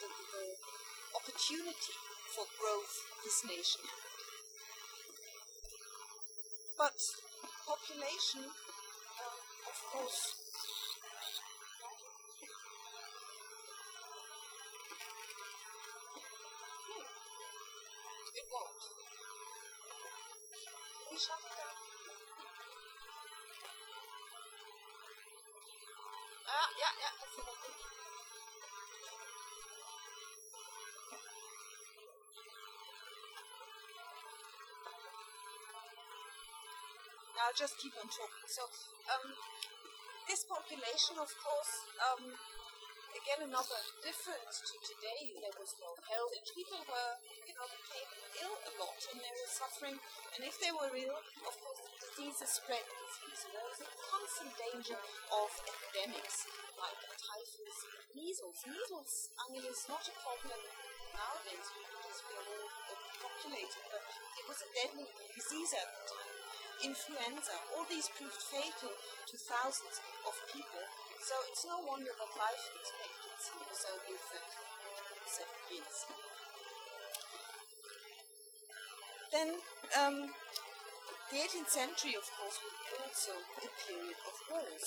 [0.00, 0.46] the, the
[1.18, 1.96] opportunity
[2.34, 3.82] for growth this nation.
[6.78, 6.94] But
[7.66, 10.39] population, um, of course.
[37.60, 38.48] Just keep on talking.
[38.48, 38.64] So,
[39.12, 39.36] um,
[40.24, 42.32] this population, of course, um,
[43.12, 45.36] again, another difference to today.
[45.44, 47.12] There was no health, and people were,
[47.44, 48.08] you know, became
[48.48, 49.92] ill a lot, and they were suffering.
[49.92, 53.44] And if they were ill, of course, the diseases spread disease.
[53.52, 54.96] There was a constant danger
[55.28, 56.48] of epidemics
[56.80, 57.78] like typhus,
[58.16, 58.56] measles.
[58.64, 60.60] Measles, I mean, it's not a problem
[61.12, 62.68] nowadays because we are all
[63.20, 65.04] populated, but it was a deadly
[65.36, 66.39] disease at the time
[66.84, 70.84] influenza, all these proved fatal to thousands of people.
[71.20, 75.98] So it's no wonder that life expectancy was only 37 years.
[79.30, 79.48] Then
[79.94, 80.16] um,
[81.30, 84.86] the 18th century, of course, was also a period of wars.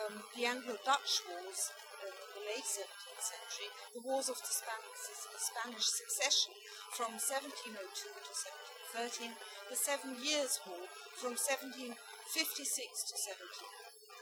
[0.00, 1.68] Um, the Anglo-Dutch Wars
[2.00, 6.56] uh, in the late 17th century, the Wars of the Spanish, Succession
[6.96, 8.32] from 1702 to
[8.92, 9.32] 1713,
[9.72, 10.84] the Seven Years' War
[11.16, 13.14] from 1756 to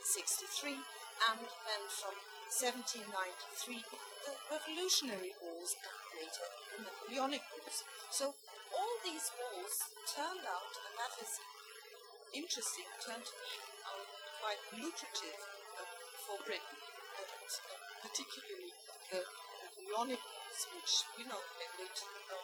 [0.07, 0.79] 1763,
[1.27, 2.15] and then from
[2.55, 7.83] 1793, the Revolutionary Wars, and later the Napoleonic Wars.
[8.15, 8.31] So
[8.71, 9.75] all these wars
[10.07, 11.31] turned out, and that is
[12.31, 14.07] interesting, turned to be uh,
[14.39, 15.39] quite lucrative
[15.75, 15.87] uh,
[16.23, 16.79] for Britain.
[17.19, 18.71] And uh, particularly
[19.11, 21.95] the, Napoleonic Wars, which, you know, ended
[22.31, 22.40] um, with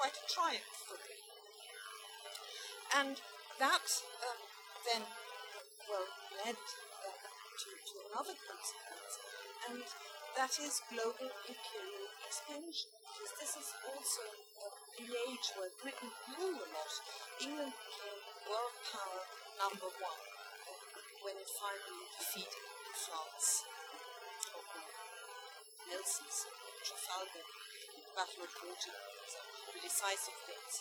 [0.00, 1.16] quite a triumph for me.
[2.96, 3.20] And
[3.60, 3.84] that
[4.24, 4.40] um,
[4.88, 5.04] then,
[5.84, 6.08] well,
[6.40, 9.12] led uh, to, to another consequence,
[9.68, 9.84] and
[10.40, 12.88] that is global imperial expansion.
[13.12, 14.24] Because this is also
[14.64, 16.92] uh, the age where Britain grew a lot.
[17.44, 19.22] England became world power
[19.60, 20.22] number one
[20.64, 20.80] uh,
[21.28, 22.64] when it finally defeated
[23.04, 23.68] France.
[25.92, 26.48] Nelson's
[26.88, 27.44] Trafalgar
[28.16, 30.74] Battle of Waterloo, decisive things.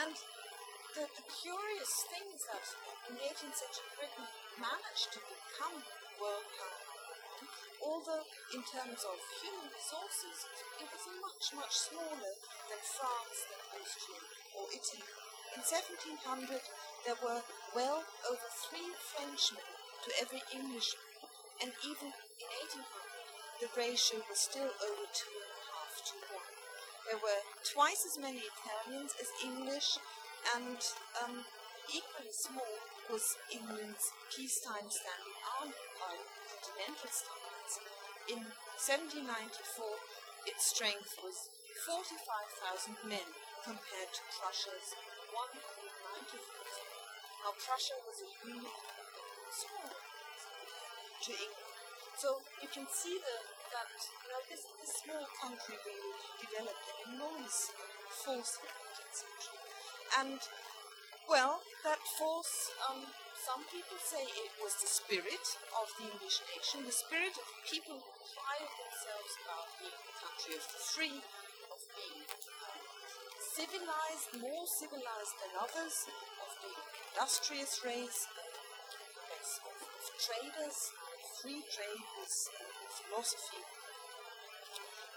[0.00, 0.16] And
[0.96, 2.64] the, the curious thing is that
[3.08, 6.80] in the 18th century, Britain managed to become a world power.
[7.82, 10.46] Although, in terms of human resources,
[10.78, 12.32] it was much, much smaller
[12.70, 14.22] than France, than Austria,
[14.54, 15.08] or Italy.
[15.58, 16.62] In 1700,
[17.04, 17.42] there were
[17.74, 19.66] well over three Frenchmen
[20.06, 21.04] to every Englishman,
[21.60, 22.86] and even in 1800,
[23.60, 25.01] the ratio was still over
[27.12, 30.00] There were twice as many Italians as English,
[30.56, 30.80] and
[31.20, 31.44] um,
[31.92, 32.72] equally small
[33.12, 36.16] was England's peacetime standing army by
[36.48, 37.74] continental standards.
[38.32, 38.40] In
[39.28, 39.28] 1794,
[40.56, 41.52] its strength was
[41.84, 43.28] 45,000 men
[43.60, 44.96] compared to Prussia's
[45.36, 46.32] 190,000.
[47.44, 48.72] Now, Prussia was a really
[49.52, 51.76] small to England.
[52.16, 53.36] So you can see the,
[53.72, 56.12] that you know, this, this small country really
[56.44, 57.72] developed an enormous
[58.20, 59.60] force 18th century.
[60.20, 60.40] And,
[61.24, 63.00] well, that force, um,
[63.40, 67.96] some people say it was the spirit of the English nation, the spirit of people
[67.96, 71.18] who pride themselves about being a country of the free,
[71.72, 72.22] of being
[73.40, 75.96] civilized, more civilized than others,
[76.44, 78.28] of being industrious race,
[79.32, 80.92] race of, of traders,
[81.42, 82.61] free trade was a
[83.00, 83.62] philosophy.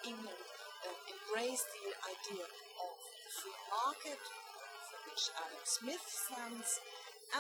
[0.06, 0.46] England
[0.86, 6.80] uh, embraced the idea of the free market, for which Adam Smith stands,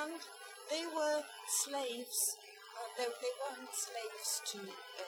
[0.02, 0.20] and
[0.70, 1.22] they were
[1.64, 2.38] slaves.
[2.76, 5.06] Uh, they, they weren't slaves to uh,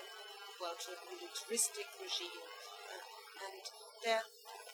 [0.62, 2.46] well to a militaristic regime,
[2.94, 3.64] uh, and
[4.06, 4.22] their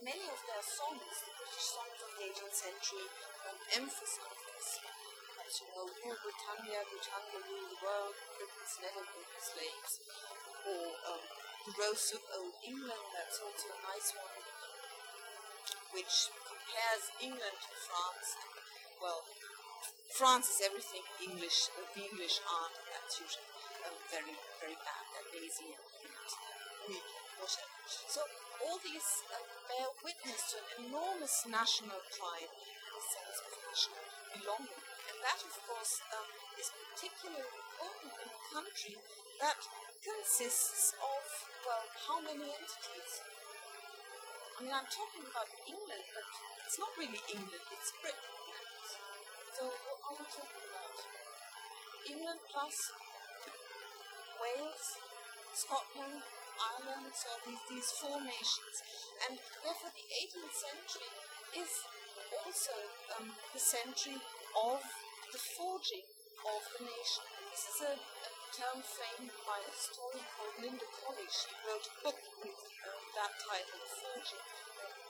[0.04, 3.08] many of their songs, the British songs of the 18th century,
[3.48, 4.70] um, emphasize this.
[5.44, 9.92] As you know, Britannia, Britannia rule the world, Britain's never been slaves.
[10.64, 11.24] Or um,
[11.68, 14.36] The Rose of Old England, that's also a nice one,
[15.92, 18.28] which compares England to France.
[18.40, 18.52] And,
[19.04, 19.22] well,
[20.16, 23.50] France is everything English, uh, the English aren't, that's usually
[23.84, 25.04] um, very, very bad.
[25.12, 27.08] They're lazy and, and weak,
[27.42, 27.76] whatever.
[28.08, 28.22] So
[28.64, 34.06] all these uh, bear witness to an enormous national pride and a sense of national
[34.38, 34.82] belonging.
[35.12, 38.96] And that, of course, um, is particularly important in a country
[39.44, 39.60] that
[40.04, 41.24] consists of,
[41.64, 43.14] well, how many entities?
[44.60, 46.28] I mean, I'm talking about England, but
[46.68, 48.36] it's not really England, it's Britain.
[49.56, 50.98] So, what are we talking about?
[52.04, 52.76] England plus
[54.44, 54.86] Wales,
[55.56, 56.20] Scotland,
[56.60, 58.76] Ireland, so these, these four nations.
[59.24, 61.12] And therefore, the 18th century
[61.64, 61.72] is
[62.44, 62.76] also
[63.16, 64.20] um, the century
[64.60, 64.84] of
[65.32, 66.04] the forging
[66.44, 67.24] of the nation.
[67.56, 71.26] This is a, a term framed by a story called Linda Colley.
[71.26, 72.54] She wrote a book with
[72.86, 74.46] uh, that title, Forging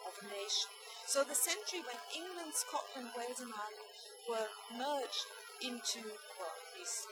[0.07, 0.71] of a Nation.
[1.03, 3.91] So the century when England, Scotland, Wales, and Ireland
[4.31, 4.47] were
[4.79, 5.27] merged
[5.59, 6.07] into,
[6.39, 7.03] well, these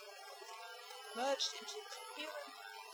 [1.20, 2.52] merged into a coherent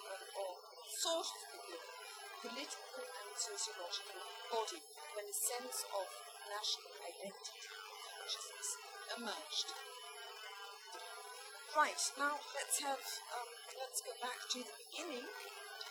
[0.09, 0.57] uh, or
[0.97, 1.93] sort of coherent
[2.41, 4.17] political and sociological
[4.49, 4.81] body
[5.13, 6.09] when a sense of
[6.49, 7.61] national identity
[8.17, 8.69] consciousness
[9.13, 9.69] emerged.
[11.77, 12.97] Right, now let's have
[13.37, 15.29] um, let's go back to the beginning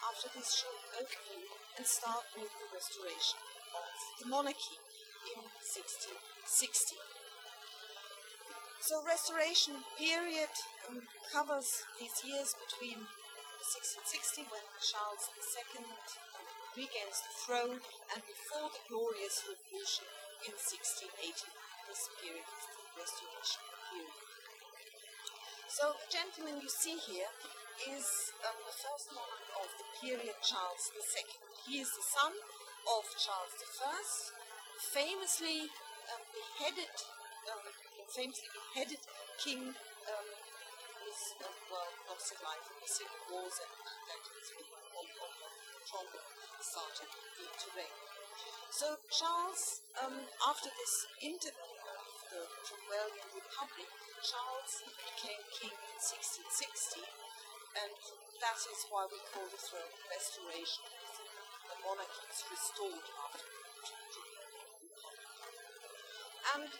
[0.02, 1.46] after this short overview
[1.78, 3.38] and start with the restoration
[3.70, 3.86] of
[4.18, 4.82] the monarchy
[5.30, 6.98] in 1660.
[8.82, 10.50] So restoration period
[10.90, 13.06] um, covers these years between
[13.70, 15.86] 1660 when Charles II
[16.74, 17.78] regains the throne
[18.10, 20.10] and before the glorious revolution
[20.50, 21.14] in 1680.
[21.86, 23.62] This period is the restoration
[23.94, 24.25] period.
[25.76, 27.28] So the gentleman you see here
[27.92, 31.20] is um, the first monarch of the period Charles II.
[31.68, 33.52] He is the son of Charles
[33.84, 34.00] I,
[34.96, 35.68] famously
[36.08, 36.96] um, beheaded,
[37.52, 37.60] um,
[38.08, 39.04] famously beheaded
[39.36, 40.28] King um,
[41.04, 46.24] was uh, well lost his life in the civil wars and, and is when Cromwell
[46.64, 47.96] started to reign.
[48.72, 51.65] So Charles, um, after this interval of
[52.36, 53.88] the Cromwellian Republic,
[54.20, 57.00] Charles became king in 1660,
[57.80, 57.96] and
[58.44, 60.84] that is why we call the throne restoration.
[61.64, 63.56] The monarchy is restored after
[66.56, 66.70] and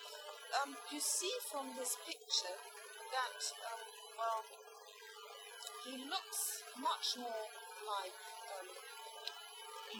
[0.63, 2.57] um, you see from this picture
[3.13, 3.83] that, um,
[4.17, 4.41] well,
[5.85, 7.45] he looks much more
[7.85, 8.17] like
[8.57, 8.69] um,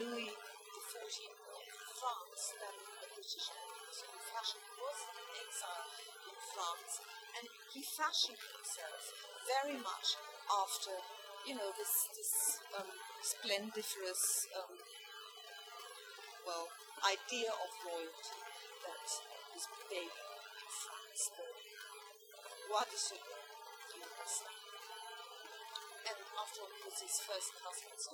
[0.01, 1.63] Louis XIV of
[1.99, 3.47] France than the British
[3.87, 5.87] In fashion, was in exile
[6.27, 6.99] in France,
[7.39, 9.15] and he fashioned himself
[9.47, 10.19] very much
[10.51, 10.91] after,
[11.47, 12.91] you know, this this um,
[13.23, 14.75] splendiferous, um,
[16.43, 16.67] well,
[17.07, 18.43] idea of royalty
[18.83, 19.07] that
[19.55, 21.47] was baby in France, the
[22.67, 23.39] Roi de Sedan,
[26.11, 28.11] and after all, was his first cousin, so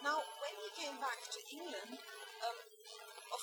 [0.00, 2.00] Now, when he came back to England,
[2.40, 2.71] um,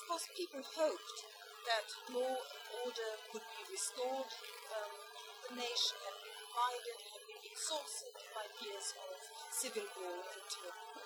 [0.09, 1.21] course, people hoped
[1.69, 4.25] that law and order would be restored.
[4.73, 4.93] Um,
[5.45, 9.13] the nation had been divided, had been exhausted by years of
[9.53, 11.05] civil war and turmoil.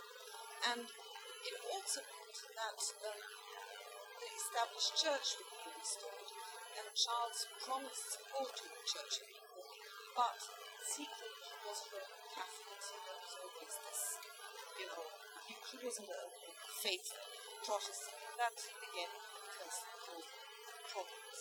[0.71, 3.19] And it also meant that um,
[4.23, 6.29] the established church would be restored,
[6.79, 9.67] and Charles promised support to the church people,
[10.15, 10.39] but
[10.79, 11.99] secretly he was a
[12.39, 14.01] Catholic, so there was always this,
[14.79, 15.03] you know,
[15.43, 16.23] he, he wasn't a
[16.79, 17.19] faithful
[17.67, 18.22] Protestant.
[18.33, 19.13] That, again,
[19.45, 20.25] because of
[20.89, 21.39] problems.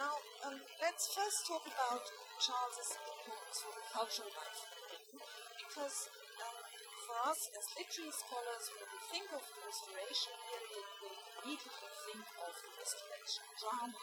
[0.00, 0.16] Now,
[0.48, 2.00] um, let's first talk about
[2.40, 5.20] Charles's importance for the cultural life of Britain,
[5.60, 6.08] because
[6.40, 6.56] um,
[7.04, 11.10] for us as literary scholars, when we think of the Restoration period, we
[11.44, 14.00] immediately think of the Restoration drama.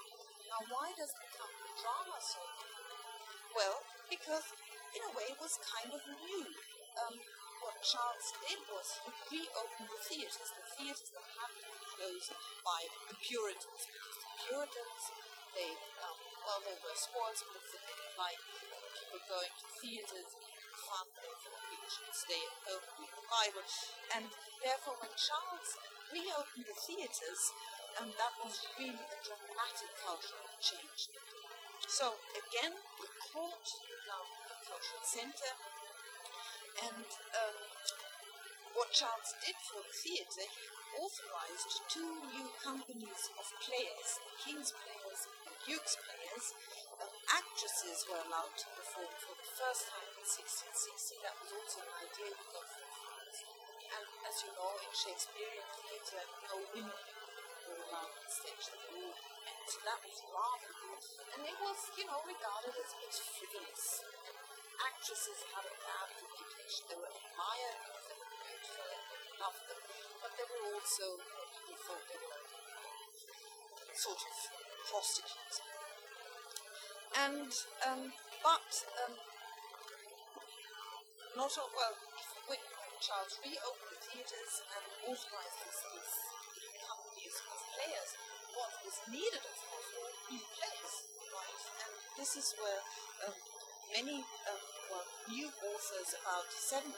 [0.48, 2.42] Now, why does it become drama so
[3.58, 3.78] Well,
[4.14, 4.46] because
[4.94, 6.46] in a way it was kind of new.
[6.98, 7.18] Um,
[7.62, 8.88] what Charles did was
[9.30, 11.26] he reopened the theatres, the theatres that
[11.98, 12.30] closed
[12.62, 15.04] by the Puritans, because the Puritans,
[15.58, 15.70] they,
[16.06, 18.38] um, well, they were sports, but they didn't like
[19.02, 20.30] people going to theatres,
[20.86, 23.66] fun, they people should stay at home and read the Bible.
[24.14, 24.24] And
[24.62, 25.70] therefore, when Charles
[26.14, 27.42] reopened the theatres,
[27.98, 31.10] um, that was really a dramatic cultural change.
[31.90, 35.56] So again, the court became a cultural centre,
[36.78, 37.10] and
[37.42, 37.58] um,
[38.78, 40.66] what Charles did for the theatre, he
[41.02, 44.10] authorized two new companies of players,
[44.46, 45.20] King's players
[45.50, 46.46] and Duke's players.
[47.02, 47.10] Um,
[47.42, 51.26] actresses were allowed to perform for the first time in 1660.
[51.26, 53.38] That was also an idea we got from France.
[53.98, 57.02] And as you know, in Shakespearean theatre, no women
[57.66, 58.62] were allowed on stage.
[58.78, 61.04] And so that was rather good.
[61.34, 64.06] And it was, you know, regarded as a bit frivolous
[64.78, 66.86] actresses had a bad reputation.
[66.86, 67.97] They were admired
[69.56, 69.80] them,
[70.20, 71.22] but they were also,
[71.56, 72.42] people thought they were
[73.96, 74.36] sort of
[74.92, 75.58] prostitutes.
[77.18, 77.52] And,
[77.88, 78.02] um,
[78.44, 78.72] but,
[79.04, 79.14] um,
[81.36, 81.96] not all, well,
[82.46, 82.62] when
[83.02, 86.16] Charles reopened the theatres and authorized these, these
[86.82, 88.10] companies of players,
[88.54, 90.94] what was needed, of course, were new plays,
[91.30, 91.62] right?
[91.86, 92.82] And this is where
[93.26, 93.38] um,
[93.94, 96.92] many uh, well, new authors, about 70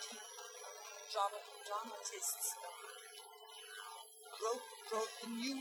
[1.09, 2.53] drama, dramatists,
[4.37, 5.57] wrote, wrote the new,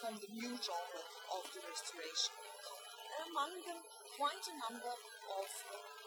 [0.00, 1.02] from the new genre
[1.36, 2.32] of the Restoration.
[2.32, 3.76] And among them,
[4.16, 5.48] quite a number of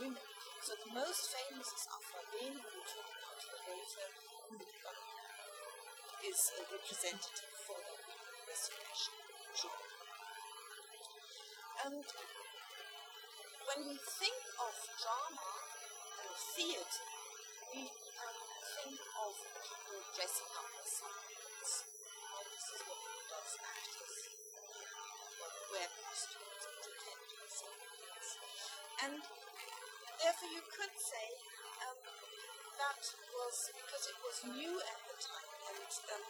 [0.01, 0.25] women.
[0.65, 3.37] So the most famous is Aphra Behn, who we'll talk about
[3.69, 4.09] later,
[6.25, 7.93] is a representative for the
[8.49, 9.15] Restoration
[9.53, 9.93] genre.
[11.85, 12.05] And
[13.69, 15.49] when we think of drama
[16.25, 17.18] and theatre,
[17.69, 21.69] we think of people dressing up as somethings.
[22.17, 22.97] Well, this is what
[23.29, 24.17] does actors
[25.37, 27.93] well, wear costumes and pretend to be something
[29.05, 31.27] And therefore, you could say
[31.85, 31.99] um,
[32.81, 33.03] that
[33.37, 36.23] was because it was new at the time, and um,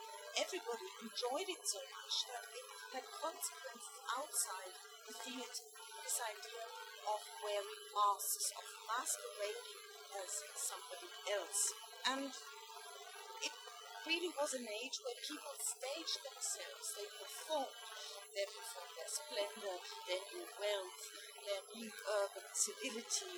[0.44, 2.68] everybody enjoyed it so much that it
[3.00, 4.76] had consequences outside
[5.08, 5.68] the theatre.
[6.04, 6.64] This idea
[7.08, 11.62] of wearing masks, of masquerading as somebody else.
[12.10, 12.32] And
[13.46, 13.54] it
[14.08, 17.78] really was an age where people staged themselves, they performed.
[18.34, 21.02] They performed their splendor, their new wealth,
[21.46, 23.36] their new urban civility.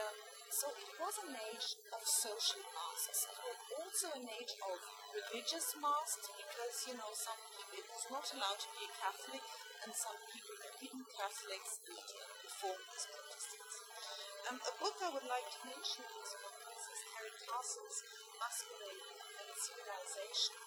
[0.00, 0.16] Um,
[0.48, 3.28] so it was an age of social masks.
[3.28, 4.76] It was also an age of
[5.12, 9.44] religious masks because, you know, some people, it was not allowed to be a Catholic
[9.84, 12.00] and some people became Catholics and
[12.40, 13.59] performed as Protestants.
[14.50, 18.02] Um, a book I would like to mention in this conference is Terry Castle's
[18.34, 19.06] Masquerade
[19.38, 20.58] and Civilization,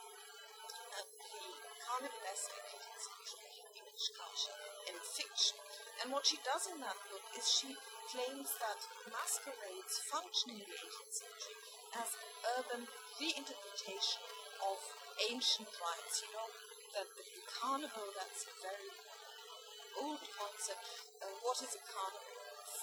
[0.95, 1.43] and the
[1.83, 4.55] Carnivalesque 18th century English culture
[4.87, 5.59] in fiction.
[5.99, 7.75] And what she does in that book is she
[8.07, 8.79] claims that
[9.11, 11.59] masquerades function in the 18th century
[11.99, 12.87] as an urban
[13.19, 14.23] reinterpretation
[14.63, 14.79] of
[15.27, 16.23] ancient rites.
[16.23, 16.47] You know,
[16.95, 18.95] that the carnival, that's a very
[19.99, 20.87] old concept.
[21.19, 22.12] Uh, what is a carnival?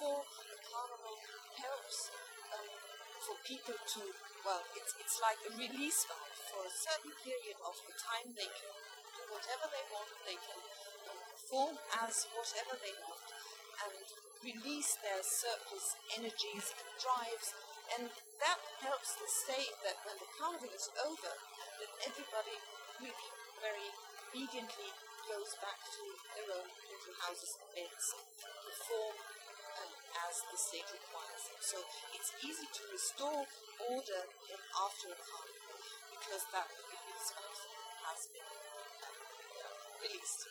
[0.01, 1.17] For the carnival
[1.61, 2.09] helps
[2.57, 2.73] um,
[3.21, 4.01] for people to,
[4.49, 6.41] well, it's, it's like a release valve.
[6.49, 8.73] For a certain period of the time, they can
[9.13, 10.61] do whatever they want, they can
[11.05, 13.29] um, perform as whatever they want,
[13.85, 14.01] and
[14.41, 17.53] release their surplus energies and drives.
[18.01, 18.09] And
[18.41, 21.33] that helps the state that when the carnival is over,
[21.77, 22.57] that everybody
[23.05, 23.31] really
[23.61, 23.89] very
[24.33, 24.91] obediently
[25.29, 26.05] goes back to
[26.41, 28.07] their own little houses and beds,
[28.65, 29.40] perform
[30.29, 31.61] as the state requires them.
[31.63, 31.79] So
[32.15, 33.43] it's easy to restore
[33.91, 35.79] order in, after a carnival
[36.13, 39.11] because that release has been uh,
[40.03, 40.43] released.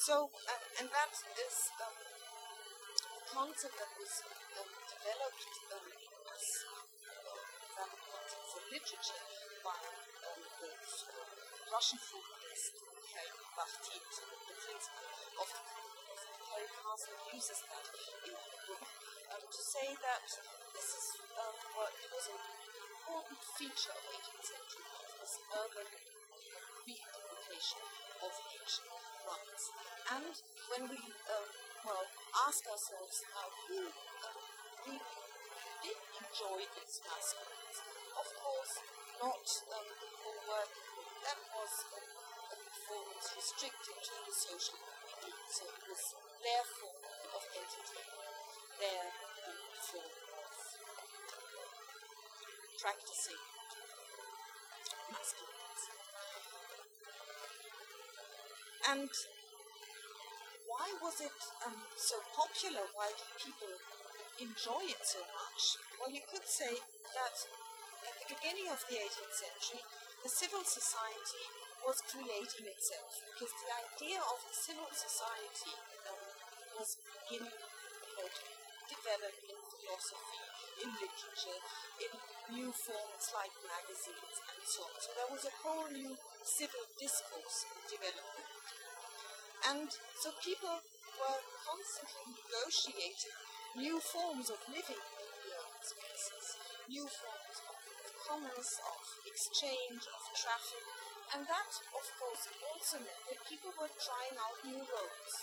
[0.00, 4.12] So, uh, and that is um, a concept that was
[4.56, 5.44] um, developed
[5.76, 5.86] um,
[6.34, 9.24] as uh, concept for literature
[9.60, 10.70] by um, the
[11.68, 15.89] Russian folklorist Mikhail Bakhtin, the principle of the
[16.68, 16.96] carnival.
[17.00, 17.86] Terry uses that
[18.26, 18.84] in the book
[19.32, 20.24] um, to say that
[20.76, 21.06] this is
[21.40, 22.40] um, what was an
[23.00, 24.84] important feature of 18th century
[25.20, 25.88] this urban
[26.84, 27.84] reinterpretation
[28.24, 28.92] of ancient
[29.24, 29.64] rites.
[30.10, 30.34] And
[30.74, 31.48] when we, um,
[31.86, 32.04] well,
[32.48, 34.38] ask ourselves how who um,
[34.84, 35.20] really
[35.86, 37.78] did enjoy these masquerades,
[38.16, 38.74] of course,
[39.20, 39.44] not
[39.76, 40.90] um, the poor working
[41.20, 44.78] that was a, a performance restricted to the social
[45.20, 46.04] elite, so it was
[46.40, 47.04] their form
[47.36, 48.48] of entertainment,
[48.80, 49.04] their
[49.92, 50.08] of
[52.80, 53.42] practicing
[55.12, 55.82] masculines.
[58.88, 59.12] And
[60.64, 62.88] why was it um, so popular?
[62.96, 63.74] Why did people
[64.40, 65.76] enjoy it so much?
[66.00, 67.36] Well, you could say that
[68.08, 69.82] at the beginning of the 18th century,
[70.24, 71.44] the civil society
[71.84, 75.72] was creating itself because the idea of the civil society
[76.80, 76.96] um, was
[77.28, 78.44] beginning you know, to
[78.88, 80.44] develop in philosophy,
[80.80, 81.60] in literature,
[82.00, 82.12] in
[82.56, 84.96] new forms like magazines and so on.
[84.96, 88.48] So there was a whole new civil discourse developing.
[89.68, 89.92] And
[90.24, 90.72] so people
[91.20, 93.36] were constantly negotiating
[93.76, 96.46] new forms of living in the urban spaces,
[96.88, 97.76] new forms of
[98.24, 100.84] commerce, of exchange, of traffic,
[101.36, 105.34] and that, of course, also meant that people were trying out new roles.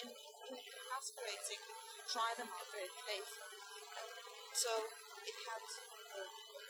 [0.00, 3.56] In, in could try them out very playfully.
[4.52, 4.68] So
[5.24, 6.22] it had a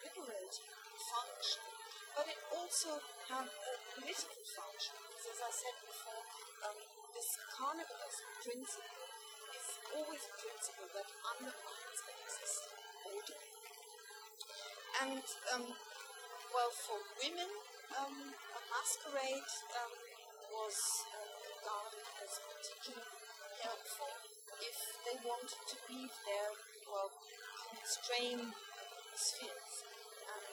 [0.07, 0.71] liberating
[1.11, 1.67] function,
[2.15, 2.95] but it also
[3.27, 6.23] had a political function, because as I said before,
[6.63, 6.79] um,
[7.11, 7.27] this
[7.59, 9.03] carnivalism principle
[9.51, 9.67] is
[9.99, 12.79] always a principle that undermines the existing
[13.11, 13.41] order.
[15.11, 15.27] And
[15.59, 15.67] um,
[16.55, 17.51] well, for women,
[17.99, 19.95] um, a masquerade um,
[20.55, 20.79] was
[21.19, 21.19] uh,
[21.51, 23.30] regarded as particularly
[23.61, 24.09] helpful
[24.65, 26.49] if they want to leave their,
[26.89, 27.13] well,
[27.77, 28.53] constrained
[29.17, 29.75] spheres.
[30.25, 30.45] And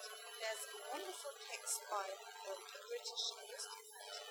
[0.44, 2.54] there's a wonderful text by a
[2.84, 3.86] British linguistic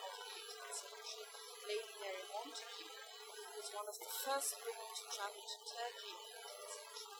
[0.05, 1.27] of the 18th century,
[1.72, 6.31] Lady Mary Montagu, who was one of the first women to travel to Turkey in
[6.37, 7.16] the 18th century.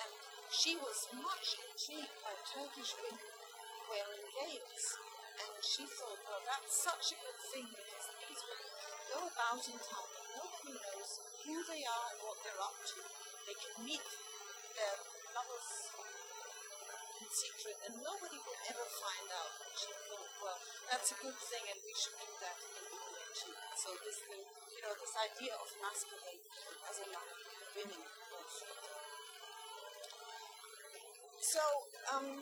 [0.00, 0.12] And
[0.48, 3.28] she was much intrigued by Turkish women
[3.92, 4.84] wearing veils.
[5.34, 8.70] And she thought, well, that's such a good thing because these women
[9.12, 10.23] go about in town
[10.64, 13.00] nobody knows who they are and what they're up to.
[13.44, 14.08] They can meet
[14.72, 14.96] their
[15.36, 15.70] lovers
[17.20, 19.52] in secret and nobody will ever find out.
[19.60, 23.28] And she thought, well, that's a good thing and we should do that in England
[23.36, 23.56] too.
[23.76, 24.40] So this thing,
[24.72, 26.44] you know, this idea of masquerade
[26.88, 27.28] as a young
[27.76, 28.02] women.
[31.44, 31.60] So,
[32.08, 32.40] um,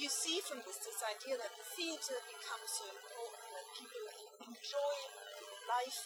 [0.00, 4.02] you see from this this idea that the theatre becomes so important that people
[4.48, 4.96] enjoy
[5.68, 6.00] life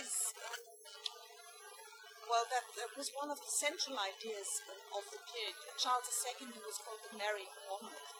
[0.00, 0.34] is
[2.26, 4.60] well that, that was one of the central ideas
[4.92, 5.54] of the period.
[5.78, 8.10] Charles II who was called the Merry Monarch,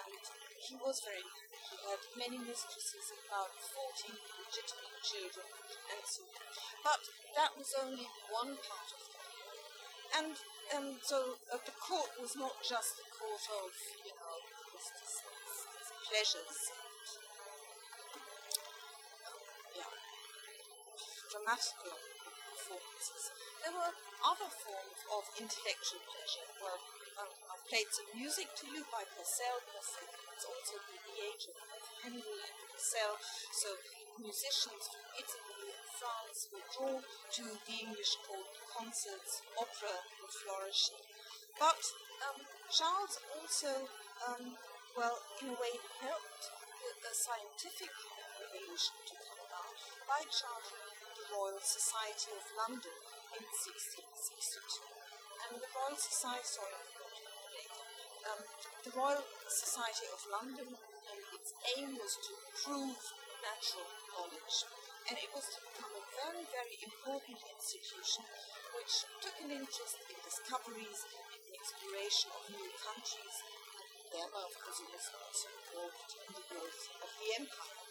[0.00, 0.22] and
[0.62, 5.46] he was very he had many mistresses, about 14 legitimate children,
[5.90, 6.46] and so on.
[6.84, 7.02] But
[7.36, 9.22] that was only one part of it.
[10.12, 10.32] And
[10.72, 13.72] and so uh, the court was not just a court of,
[14.04, 14.36] you know,
[16.08, 16.81] pleasures.
[21.42, 21.98] Yeah,
[22.54, 23.34] performances.
[23.62, 26.46] There were other forms of intellectual pleasure.
[26.62, 26.78] Well,
[27.18, 29.58] um, I played some music to you by Purcell.
[29.74, 31.56] It's also the, the age of
[32.02, 33.18] Henry and Purcell.
[33.50, 33.74] So
[34.22, 41.02] musicians from Italy and France were drawn to the English court concerts, opera were flourishing.
[41.58, 41.82] But
[42.22, 42.38] um,
[42.70, 43.90] Charles also,
[44.30, 44.54] um,
[44.94, 46.44] well, in a way helped
[46.82, 47.92] the, the scientific
[48.38, 49.76] revolution to come about
[50.06, 50.91] by charging
[51.30, 52.96] Royal Society of London
[53.36, 54.82] in 1662.
[55.46, 56.82] And the Royal Society, sorry,
[58.26, 58.40] um,
[58.86, 62.32] the Royal Society of London, and its aim was to
[62.64, 62.98] prove
[63.42, 64.56] natural knowledge.
[65.10, 68.22] And it was to become a very, very important institution
[68.78, 71.00] which took an interest in discoveries,
[71.34, 73.36] in the exploration of new countries,
[73.98, 77.82] and thereby, of course, it was also involved in the growth of the empire.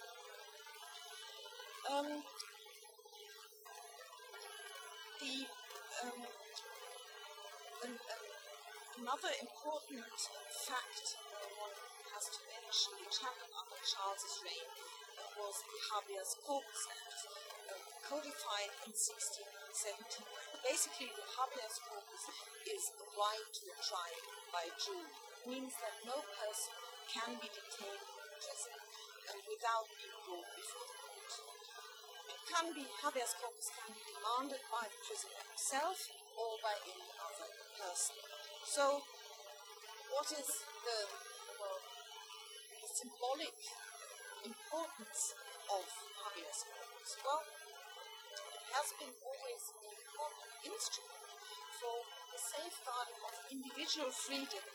[1.91, 2.23] Um,
[5.21, 5.45] the
[6.01, 6.17] um,
[7.85, 8.21] an, an,
[9.05, 10.17] another important
[10.65, 11.77] fact uh, one
[12.09, 17.21] has to mention, which happened under Charles's reign, uh, was the habeas corpus act,
[17.69, 20.25] uh, codified in 1670.
[20.65, 22.23] Basically, the habeas corpus
[22.65, 25.05] is the right to a trial by jury.
[25.05, 26.73] It means that no person
[27.13, 28.77] can be detained in prison
[29.45, 31.10] without being brought before the court.
[32.51, 35.95] Can be habeas corpus can be demanded by the prisoner himself
[36.35, 37.47] or by any other
[37.79, 38.19] person.
[38.67, 38.99] So,
[40.11, 40.51] what is
[40.83, 40.99] the
[41.55, 43.55] well, the symbolic
[44.43, 45.31] importance
[45.71, 45.83] of
[46.27, 47.11] habeas corpus?
[47.23, 51.23] Well, it has been always an important instrument
[51.79, 51.97] for
[52.35, 54.65] the safeguarding of individual freedom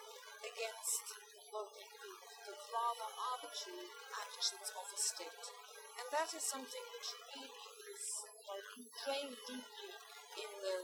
[0.49, 1.05] against
[1.53, 5.66] well, the, the rather arbitrary actions of a state.
[5.97, 7.49] And that is something which really
[7.97, 8.05] is
[8.45, 9.93] well, ingrained deeply
[10.37, 10.77] in the,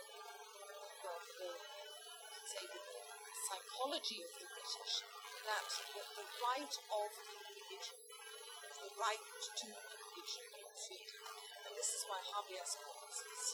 [1.05, 1.51] well, the,
[2.49, 2.81] say, the
[3.45, 5.05] psychology of the British,
[5.45, 8.01] that the, right of the individual,
[8.81, 9.27] the right
[9.61, 11.23] to individual freedom.
[11.69, 13.45] And this is why habeas corpus is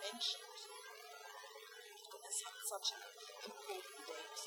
[0.00, 0.60] mentioned
[2.24, 2.36] as
[2.72, 3.02] such an
[3.44, 4.42] important date.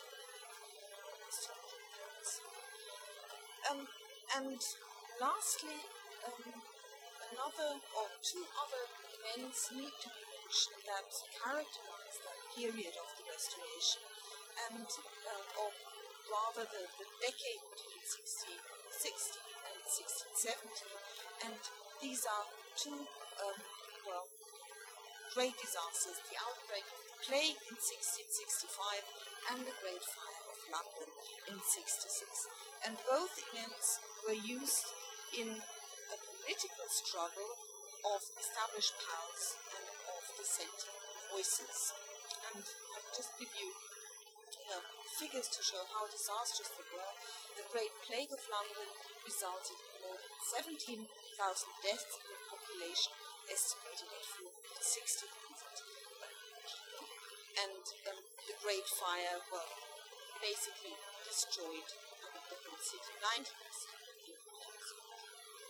[3.69, 3.87] Um,
[4.37, 4.61] and
[5.21, 5.81] lastly,
[6.25, 6.53] um,
[7.33, 8.83] another or two other
[9.17, 14.03] events need to be mentioned that characterize that period of the Restoration,
[14.69, 15.69] and uh, or
[16.29, 21.61] rather the, the decade between 1660 and 1670, and
[22.01, 22.45] these are
[22.77, 22.97] two
[23.41, 23.57] um,
[24.05, 24.29] well
[25.33, 31.09] great disasters: the outbreak of the plague in 1665 and the Great Fire of London
[31.49, 32.49] in 66.
[32.85, 34.91] And both events were used
[35.35, 37.51] in a political struggle
[38.15, 40.95] of established powers and of dissenting
[41.33, 41.91] voices.
[42.53, 43.69] And I'll just give you
[44.71, 44.83] uh,
[45.19, 47.13] figures to show how disastrous they were.
[47.59, 48.87] The Great Plague of London
[49.25, 50.35] resulted in more than
[50.87, 51.03] 17,000
[51.83, 53.11] deaths in the population,
[53.51, 54.23] estimated at
[54.79, 55.27] 460,000.
[57.57, 59.71] And um, the Great Fire, well,
[60.39, 60.93] basically
[61.25, 63.11] destroyed the whole city.
[63.19, 63.86] 90%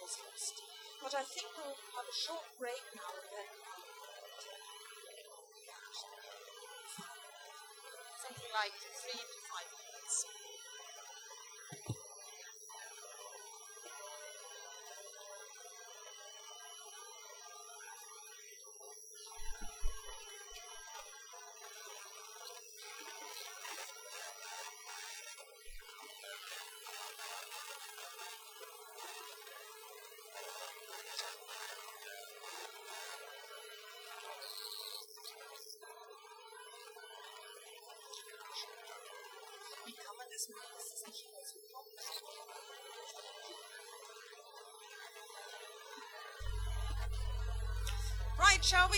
[0.08, 0.56] was lost.
[1.04, 3.52] But I think we'll have a short break now and then.
[8.24, 8.72] Something like
[9.04, 9.20] three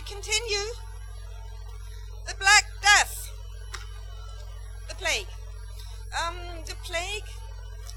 [0.09, 0.73] continue?
[2.25, 3.29] The Black Death.
[4.89, 5.29] The plague.
[6.17, 7.29] Um, the plague,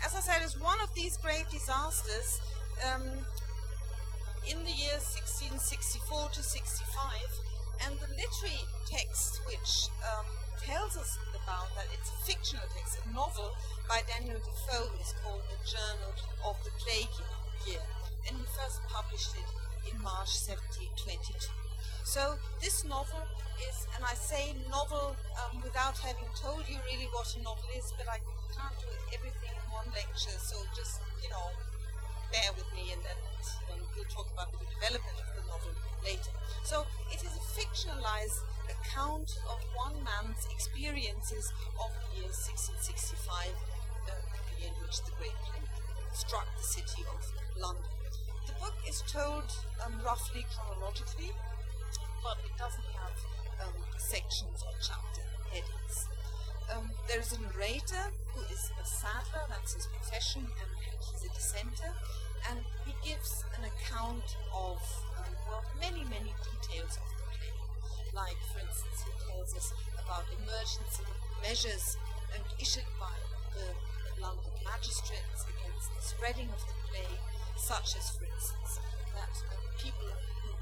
[0.04, 2.40] as I said, is one of these great disasters.
[2.84, 3.24] Um,
[4.44, 6.84] in the years 1664 to 65,
[7.86, 10.26] and the literary text which um,
[10.60, 13.56] tells us about that it's a fictional text, a novel
[13.88, 16.12] by Daniel Defoe, is called The Journal
[16.44, 17.16] of the Plague
[17.64, 17.86] Year,
[18.28, 19.48] and he first published it
[19.88, 21.61] in March 1722.
[22.04, 23.24] So this novel
[23.62, 27.94] is, and I say novel um, without having told you really what a novel is,
[27.96, 28.18] but I
[28.52, 31.54] can't do everything in one lecture, so just, you know,
[32.34, 33.18] bear with me and then
[33.94, 35.72] we'll talk about the development of the novel
[36.02, 36.34] later.
[36.64, 36.84] So
[37.14, 44.54] it is a fictionalized account of one man's experiences of the year 1665, uh, the
[44.58, 45.70] year in which the Great Plague
[46.12, 47.20] struck the city of
[47.56, 47.88] London.
[48.46, 49.46] The book is told
[49.84, 51.30] um, roughly chronologically,
[52.22, 53.16] but it doesn't have
[53.66, 56.08] um, sections or chapter headings.
[56.72, 60.70] Um, there's a narrator who is a saddler, that's his profession, and
[61.02, 61.92] he's a dissenter,
[62.48, 64.78] and he gives an account of
[65.18, 67.52] um, well, many, many details of the play.
[68.14, 71.04] Like, for instance, he tells us about emergency
[71.42, 71.98] measures
[72.62, 73.10] issued by
[73.58, 73.66] the
[74.22, 77.18] London magistrates against the spreading of the plague,
[77.58, 78.78] such as, for instance,
[79.18, 80.06] that uh, people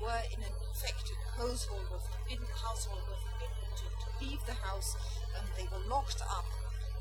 [0.01, 4.97] were in an infected household were forbidden, household were forbidden to, to leave the house,
[5.37, 6.49] and they were locked up,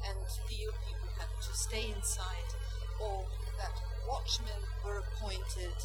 [0.03, 2.51] and the people had to stay inside,
[2.99, 3.23] or
[3.55, 3.75] that
[4.07, 5.75] watchmen were appointed,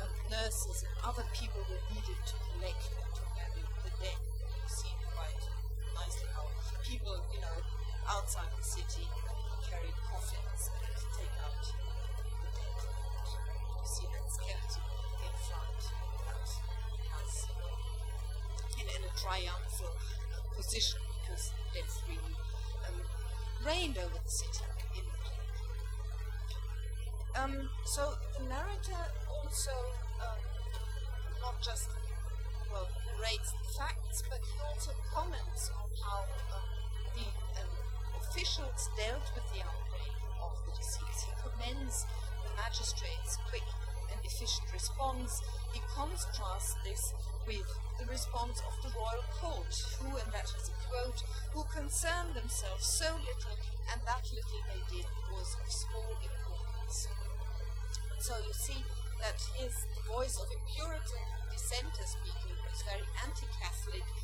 [0.00, 4.20] and nurses and other people were needed to collect and to bury the dead.
[4.52, 5.44] You see quite
[5.96, 6.46] nicely how
[6.84, 7.58] people, you know,
[8.08, 9.08] outside the city
[9.64, 10.70] carried coffins
[52.58, 53.54] so little,
[53.86, 57.06] and that little they did was of small importance.
[58.18, 58.82] So you see
[59.22, 64.17] that his voice of a Puritan dissenter speaking was very anti-Catholic and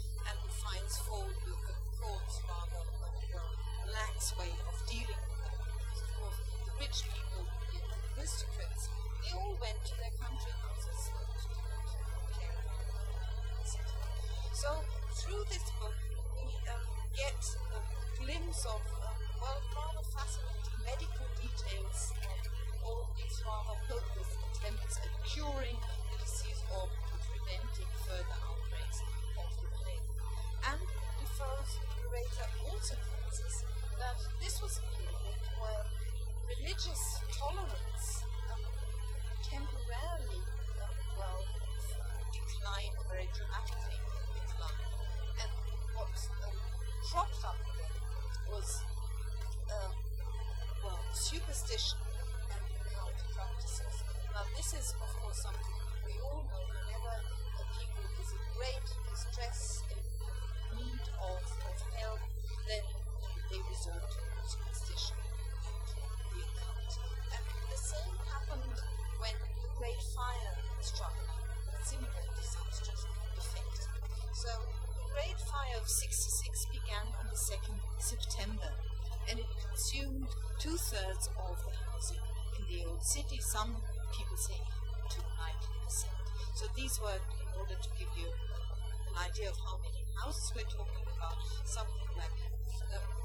[86.95, 91.03] These were, in order to give you an idea of how many houses we're talking
[91.11, 91.34] about,
[91.64, 92.30] something like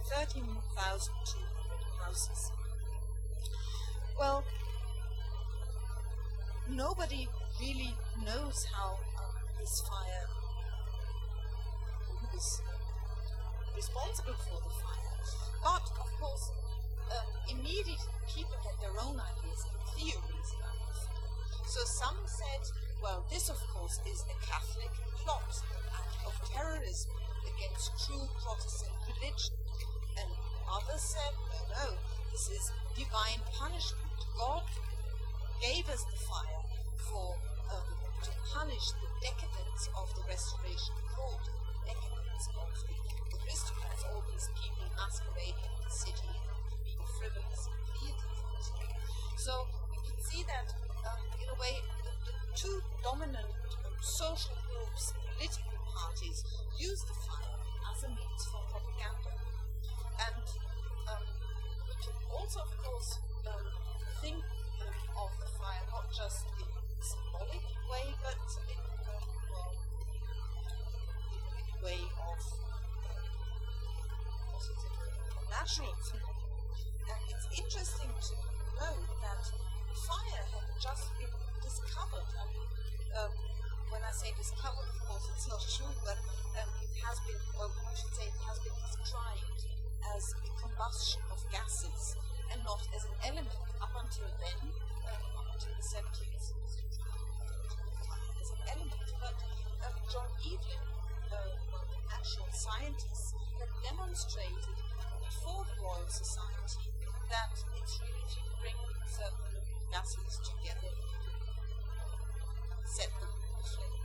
[0.09, 0.49] 13,200
[2.01, 2.51] houses.
[4.17, 4.43] Well,
[6.67, 7.30] nobody
[7.61, 7.93] really
[8.26, 10.26] knows how um, this fire,
[12.09, 12.61] who is
[13.76, 15.13] responsible for the fire.
[15.61, 16.49] But, of course,
[17.13, 21.30] um, immediately people had their own ideas and theories about the fire.
[21.70, 24.91] So some said, well, this, of course, is the Catholic
[25.24, 25.62] plot,
[26.26, 27.12] of terrorism
[27.47, 29.56] against true Protestant religion.
[30.20, 30.30] And
[30.68, 31.88] others said, no, no,
[32.32, 34.14] this is divine punishment.
[34.38, 34.64] God
[35.62, 36.64] gave us the fire
[37.10, 37.36] for
[37.74, 37.88] um,
[38.24, 41.43] to punish the decadence of the Restoration called
[41.84, 42.95] decadence of the
[43.43, 48.66] aristocrats, all these people masquerading in the city and being frivolous in theatres.
[49.36, 50.79] So we can see that,
[53.12, 53.45] dominant
[54.01, 56.43] social groups, political parties,
[56.78, 57.18] use the
[103.00, 104.76] demonstrated
[105.24, 106.91] before the Royal Society
[107.30, 108.76] that it's really to bring
[109.08, 109.56] certain
[109.91, 110.91] gases together,
[112.84, 114.04] set them aflame.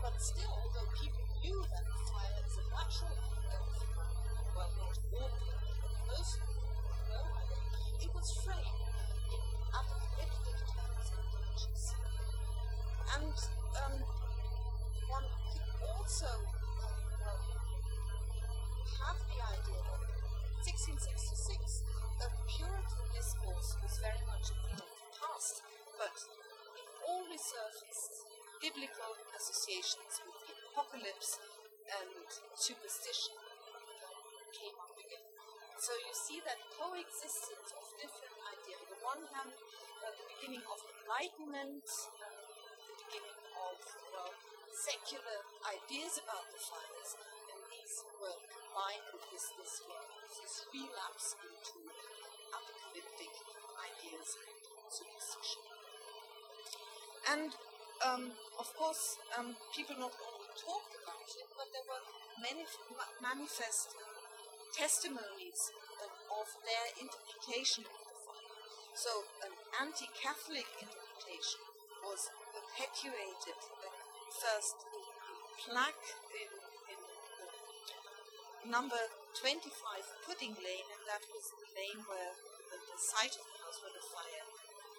[0.00, 3.18] But still, although people knew that fire is a natural
[4.54, 5.42] well, not but
[6.06, 6.38] most
[8.00, 8.81] it was framed
[28.72, 31.36] biblical associations with the apocalypse
[31.92, 32.24] and
[32.56, 33.36] superstition
[34.48, 35.28] came up again.
[35.76, 38.80] So you see that coexistence of different ideas.
[38.80, 43.76] On the one hand, uh, the beginning of enlightenment, the beginning of
[44.08, 44.32] well,
[44.72, 47.10] secular ideas about the fires,
[47.52, 47.94] and these
[48.24, 51.76] were combined with this this, this relapse into
[52.56, 53.32] apocalyptic
[53.84, 55.60] ideas and superstition.
[57.36, 57.52] And
[58.02, 62.02] um, of course, um, people not only talked about it, but there were
[62.42, 62.66] many
[63.22, 63.94] manifest
[64.74, 65.60] testimonies
[66.32, 68.58] of their interpretation of the fire.
[68.98, 69.10] So
[69.46, 69.54] an
[69.86, 71.62] anti-Catholic interpretation
[72.02, 73.58] was perpetuated.
[74.34, 75.02] First, the
[75.62, 76.50] plaque in,
[76.90, 77.00] in
[78.70, 78.98] number
[79.38, 79.70] 25
[80.26, 82.34] Pudding Lane, and that was the lane where
[82.72, 84.46] the, the site of the house where the fire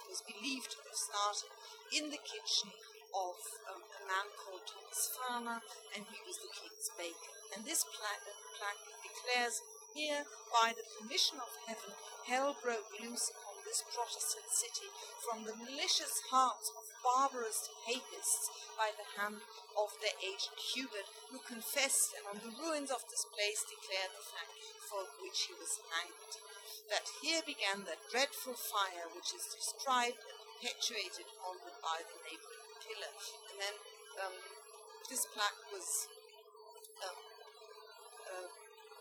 [0.07, 1.49] was believed to have started,
[1.91, 2.71] in the kitchen
[3.14, 3.38] of
[3.70, 5.61] um, a man called Thomas Farmer,
[5.93, 7.34] and he was the king's baker.
[7.53, 8.26] And this plaque,
[8.57, 9.61] plaque declares
[9.93, 11.93] here, by the permission of heaven,
[12.26, 14.89] hell broke loose upon this Protestant city
[15.22, 19.38] from the malicious hearts of barbarous papists by the hand
[19.78, 24.26] of their agent Hubert, who confessed and on the ruins of this place declared the
[24.26, 24.57] fact
[24.89, 26.34] for which he was hanged.
[26.89, 32.62] That here began that dreadful fire which is described and perpetuated onward by the neighboring
[32.84, 33.13] pillar.
[33.51, 33.75] And then
[34.23, 34.36] um,
[35.09, 36.07] this plaque was
[37.03, 37.19] um,
[38.27, 38.47] uh,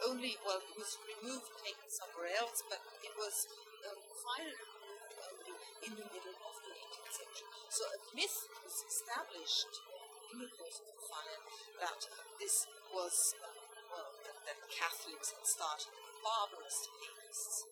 [0.09, 3.47] only, well, it was removed, taken somewhere else, but it was
[3.87, 5.55] um, finally removed only
[5.87, 7.51] in the middle of the 18th century.
[7.71, 9.73] So a myth was established
[10.35, 11.41] in the course of the fire
[11.85, 12.01] that
[12.41, 13.53] this was, uh,
[13.93, 17.69] well, that, that, Catholics had started the barbarous papists.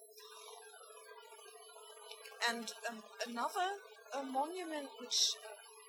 [2.49, 3.81] And um, another
[4.13, 5.37] uh, monument which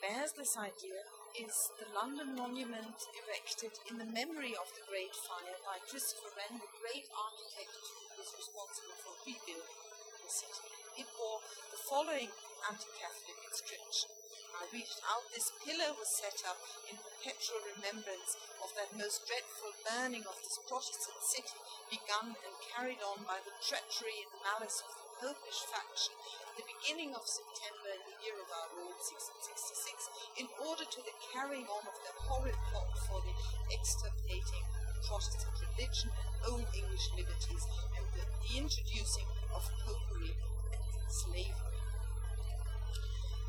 [0.02, 0.97] bears this idea
[1.38, 6.58] is the London Monument erected in the memory of the Great Fire by Christopher Wren,
[6.58, 9.82] the great architect who was responsible for rebuilding
[10.26, 10.66] the city.
[10.97, 12.34] It bore the following
[12.66, 14.10] anti-Catholic inscription.
[14.58, 15.26] I read out.
[15.30, 20.60] This pillar was set up in perpetual remembrance of that most dreadful burning of this
[20.66, 21.62] Protestant city,
[21.93, 26.17] begun and carried on by the treachery and malice of Popish faction
[26.57, 31.13] the beginning of September in the year of our Lord 1666 in order to the
[31.30, 33.30] carrying on of the horrid plot for the
[33.69, 34.65] extirpating
[35.05, 40.34] Protestant religion and old English liberties and the, the introducing of popery
[40.74, 41.82] and slavery.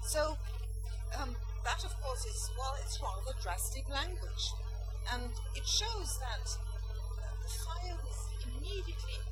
[0.05, 0.37] So
[1.17, 1.33] um,
[1.65, 4.45] that of course is well it's rather drastic language
[5.09, 6.47] and it shows that
[7.41, 7.97] the fire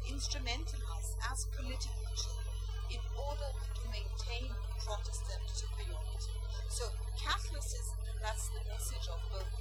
[0.09, 2.45] instrumentalized as political tool
[2.91, 6.35] in order to maintain Protestant superiority.
[6.69, 6.89] So
[7.19, 9.53] Catholicism, that's the message of both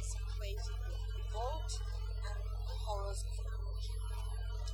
[0.00, 1.72] is equated with revolt
[2.28, 3.98] and the horrors of anarchy.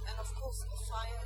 [0.09, 1.22] And of course, the fire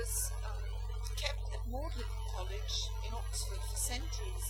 [0.00, 0.64] was um,
[1.12, 4.46] kept at Magdalen College in Oxford for centuries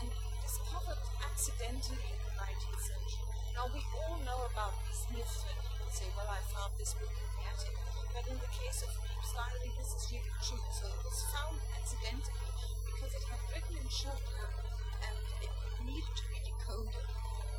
[0.00, 0.08] and
[0.40, 0.96] discovered
[1.28, 3.28] accidentally in the 19th century.
[3.52, 7.12] Now we all know about these myths when people say, well, I found this book
[7.12, 7.76] in the attic.
[8.16, 10.64] But in the case of Pepys Diary, this is really true.
[10.72, 12.48] So it was found accidentally
[12.88, 14.56] because it had written in shorthand
[15.04, 15.52] and it
[15.84, 17.08] needed to be decoded.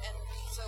[0.01, 0.17] And
[0.49, 0.65] so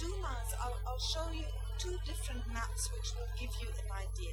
[0.00, 1.44] Dumas, I'll, I'll show you
[1.76, 4.32] two different maps which will give you an idea.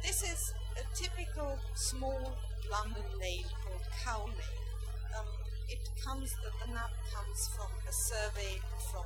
[0.00, 2.32] This is a typical small
[2.72, 4.64] London lane called Cow Lane.
[5.12, 5.28] Um,
[5.68, 8.56] it comes, the, the map comes from a survey
[8.88, 9.04] from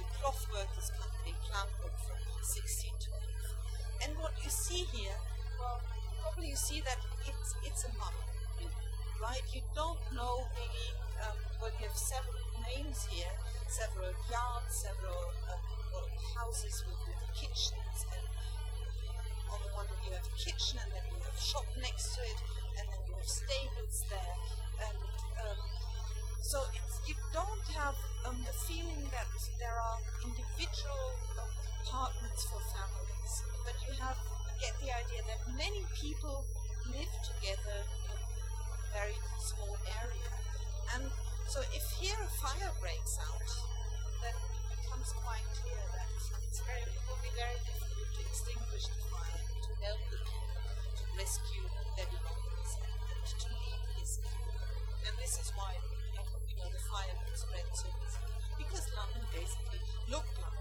[0.00, 4.08] the cloth workers company Clamwood from 1612.
[4.08, 5.20] And what you see here,
[5.60, 5.84] well,
[6.24, 6.96] probably you see that
[7.28, 8.16] it's, it's a map,
[9.20, 9.44] right?
[9.52, 13.32] You don't know maybe um, well, you have several names here,
[13.68, 15.56] several yards, several, uh,
[15.92, 18.26] well, houses with, with kitchens, and
[19.50, 22.38] on the one you have kitchen, and then you have shop next to it,
[22.78, 24.36] and then you have stables there,
[24.88, 24.98] and
[25.42, 25.60] um,
[26.40, 26.62] so
[27.06, 27.96] you don't have
[28.26, 31.06] um, the feeling that there are individual
[31.40, 31.50] um,
[31.82, 33.32] apartments for families,
[33.64, 34.16] but you have
[34.62, 36.44] get the idea that many people
[36.86, 38.18] live together in a
[38.94, 40.30] very small area,
[40.94, 41.10] and
[41.48, 43.48] so if here a fire breaks out,
[44.24, 46.08] then it becomes quite clear that
[46.48, 50.62] it's very, it will be very difficult to extinguish the fire, to help the people,
[50.96, 51.66] to rescue
[51.96, 54.44] their belongings, and to leave peacefully.
[55.04, 60.36] And this is why you know, the fire spread so easily, because London basically looked
[60.40, 60.51] like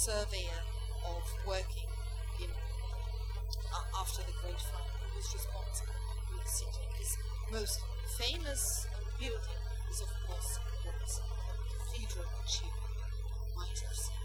[0.00, 0.64] surveyor
[1.04, 1.84] of working
[2.40, 5.92] in uh, after the Great Fire, who was responsible
[6.24, 6.84] for the city.
[6.96, 7.18] His
[7.52, 7.80] most
[8.16, 8.86] famous
[9.20, 9.60] building
[9.92, 12.72] is, of course, the cathedral, which you
[13.52, 14.16] might have seen.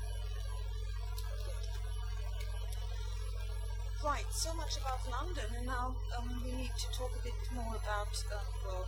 [4.00, 7.76] Right, so much about London, and now um, we need to talk a bit more
[7.76, 8.88] about um, well,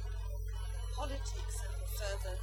[0.96, 2.36] politics and the further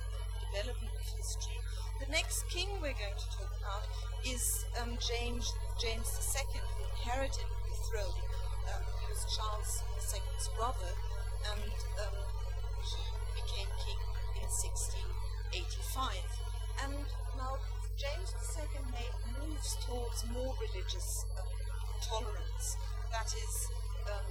[0.53, 1.61] development history.
[2.01, 3.85] The next king we're going to talk about
[4.25, 8.21] is um, James James II, who inherited the throne.
[8.73, 10.93] Um, he was Charles II's brother,
[11.53, 12.17] and um,
[12.83, 13.05] he
[13.37, 14.01] became king
[14.41, 16.25] in 1685.
[16.83, 17.61] And now
[17.95, 21.47] James II made moves towards more religious um,
[22.03, 22.77] tolerance.
[23.13, 23.55] That is,
[24.11, 24.27] um,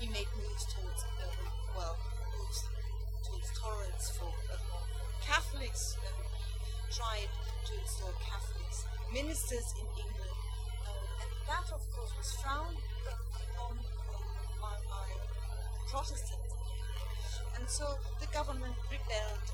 [0.00, 1.36] he made moves towards, um,
[1.76, 1.96] well,
[2.38, 2.64] moves
[3.20, 4.61] towards tolerance for uh,
[5.26, 5.96] Catholics.
[6.02, 6.22] Um,
[6.92, 7.32] tried
[7.64, 10.36] to install Catholics ministers in England,
[10.84, 12.76] um, and that, of course, was frowned
[13.56, 13.80] on
[14.60, 15.08] by, by
[15.88, 16.52] Protestants.
[17.56, 19.48] And so the government rebelled,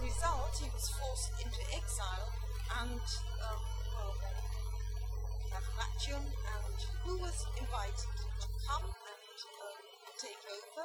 [0.00, 2.32] a result, he was forced into exile
[2.80, 3.04] and
[3.44, 3.60] um,
[3.92, 4.16] well,
[5.76, 8.08] Latium and who was invited
[8.40, 9.80] to come and um,
[10.16, 10.84] take over?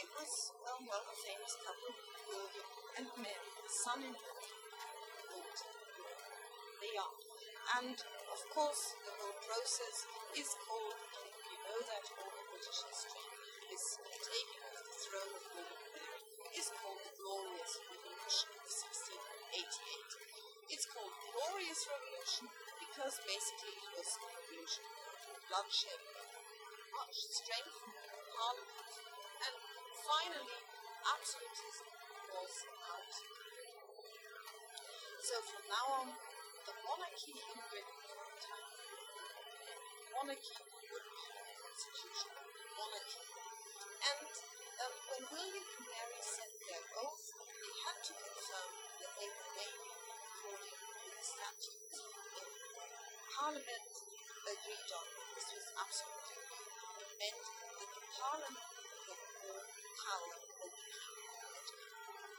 [0.00, 0.32] It was
[0.64, 1.92] um, well a famous couple,
[2.24, 4.38] William and Mary, son-in-law,
[5.34, 5.56] and
[6.80, 7.16] they are.
[7.84, 7.96] And
[8.32, 10.08] of course, the whole process
[10.40, 11.00] is called,
[11.52, 13.24] you know that all British history,
[13.76, 13.84] is
[14.24, 16.20] taking of the throne of William and Mary.
[16.54, 18.72] Is called the Glorious Revolution of
[19.52, 20.72] 1688.
[20.72, 22.48] It's called Glorious Revolution
[22.80, 24.88] because basically it was a revolution
[25.44, 26.00] bloodshed,
[26.88, 27.76] much strength
[28.32, 28.92] Parliament,
[29.44, 29.54] and
[30.08, 30.60] finally,
[31.04, 31.88] absolutism
[32.32, 32.54] was
[32.88, 33.12] out.
[35.20, 36.08] So from now on,
[36.64, 38.72] the monarchy in Britain for the time
[40.16, 41.24] monarchy would be
[41.60, 42.40] constitutional
[42.72, 43.23] monarchy.
[53.36, 53.92] Parliament
[54.48, 55.06] agreed on
[55.36, 56.40] this was absolutely
[57.20, 58.64] meant that the Parliament
[59.04, 59.64] had more
[60.00, 60.88] power than the.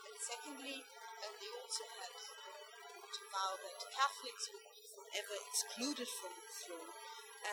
[0.10, 0.82] And secondly,
[1.22, 6.92] uh, they also had to vow that Catholics would be forever excluded from the throne,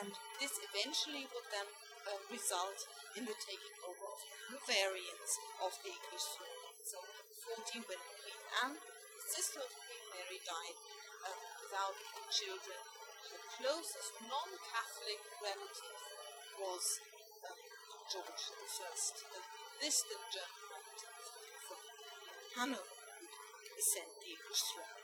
[0.01, 0.09] and
[0.41, 1.69] this eventually would then
[2.09, 2.81] uh, result
[3.13, 5.31] in the taking over of the Hanoverians
[5.61, 6.73] of the English throne.
[6.81, 6.97] So,
[7.45, 8.77] 14 when Queen Anne,
[9.21, 11.97] sister of Queen Mary, died uh, without
[12.29, 12.81] children.
[13.23, 15.95] Her closest non-Catholic relative
[16.59, 16.85] was
[17.47, 17.59] um,
[18.11, 19.41] George I, the
[19.79, 21.15] distant German relative
[21.67, 21.81] from
[22.59, 22.97] Hanover,
[23.79, 24.99] ascend the English throne.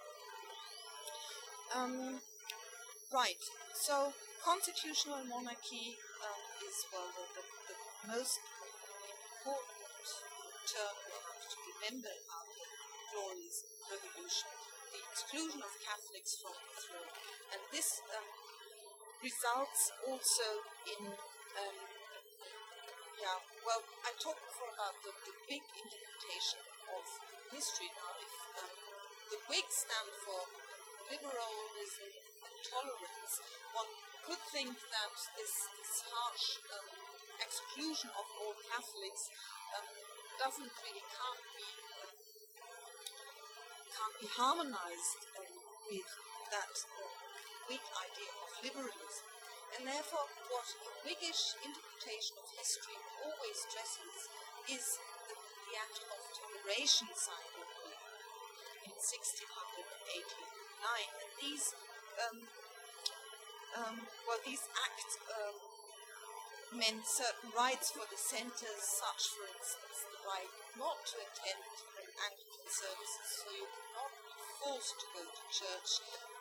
[1.70, 2.20] Um,
[3.14, 3.44] right,
[3.74, 4.14] so
[4.44, 7.78] constitutional monarchy um, is, well, the, the, the
[8.18, 8.40] most
[9.40, 9.80] important
[10.68, 12.68] term we have to remember about the
[13.14, 14.59] glorious revolution, the
[15.30, 17.14] exclusion of Catholics from the throne.
[17.54, 18.26] And this um,
[19.22, 20.48] results also
[20.90, 21.78] in, um,
[23.22, 23.78] yeah, well,
[24.10, 26.66] I talked before about the, the big interpretation
[26.98, 27.06] of
[27.54, 28.10] history now.
[28.18, 28.74] If um,
[29.30, 30.42] the Whigs stand for
[31.14, 33.34] liberalism and tolerance,
[33.78, 33.92] one
[34.26, 36.90] could think that this, this harsh um,
[37.38, 39.30] exclusion of all Catholics
[39.78, 39.86] um,
[40.42, 41.70] doesn't really can't be
[44.00, 45.52] can't be harmonized um,
[45.92, 46.08] with
[46.56, 46.72] that
[47.68, 49.28] Whig idea of liberalism.
[49.76, 52.96] And therefore, what a Whiggish interpretation of history
[53.28, 54.32] always stresses
[54.72, 54.98] is
[55.28, 57.60] the, the act of toleration signed
[58.88, 60.24] in 1689.
[61.20, 61.76] And these,
[62.24, 62.40] um,
[63.84, 65.60] um, well, these acts um,
[66.80, 71.68] meant certain rights for dissenters, such, for instance, the right not to attend
[72.18, 75.92] Anglican services, so you could not be forced to go to church,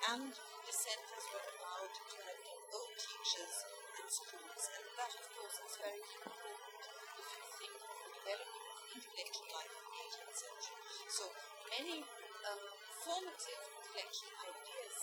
[0.08, 0.32] and
[0.64, 3.54] dissenters were allowed to have their own teachers
[4.00, 4.62] in schools.
[4.78, 6.82] And that, of course, is very important
[7.20, 10.80] if you think of the development of intellectual life in the 18th century.
[11.12, 11.24] So
[11.68, 11.96] many
[12.48, 12.64] um,
[13.04, 14.96] formative intellectual ideas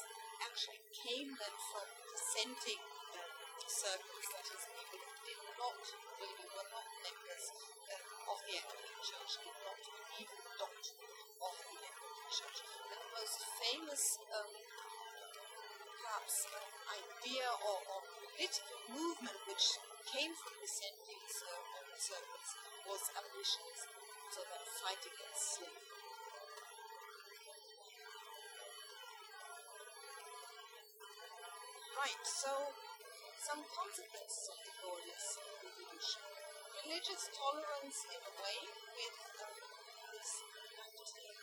[0.45, 2.81] actually came then from dissenting
[3.13, 5.77] uh, circles, that is, people who did not
[6.21, 7.45] really were not members
[7.91, 11.01] uh, of the Anglican Church, did not believe in the doctrine
[11.41, 12.57] of the Anglican Church.
[12.65, 14.03] The most famous,
[14.33, 14.51] um,
[16.01, 16.59] perhaps, uh,
[16.95, 18.01] idea or, or,
[18.35, 19.79] political movement which
[20.11, 22.49] came from dissenting circles
[22.83, 23.95] was abolitionism,
[24.29, 25.95] so that fight against slavery.
[31.95, 32.51] Right, so
[33.39, 35.25] some consequences of the glorious
[35.63, 36.34] revolution.
[36.83, 39.15] Religious tolerance in a way with
[40.11, 40.29] this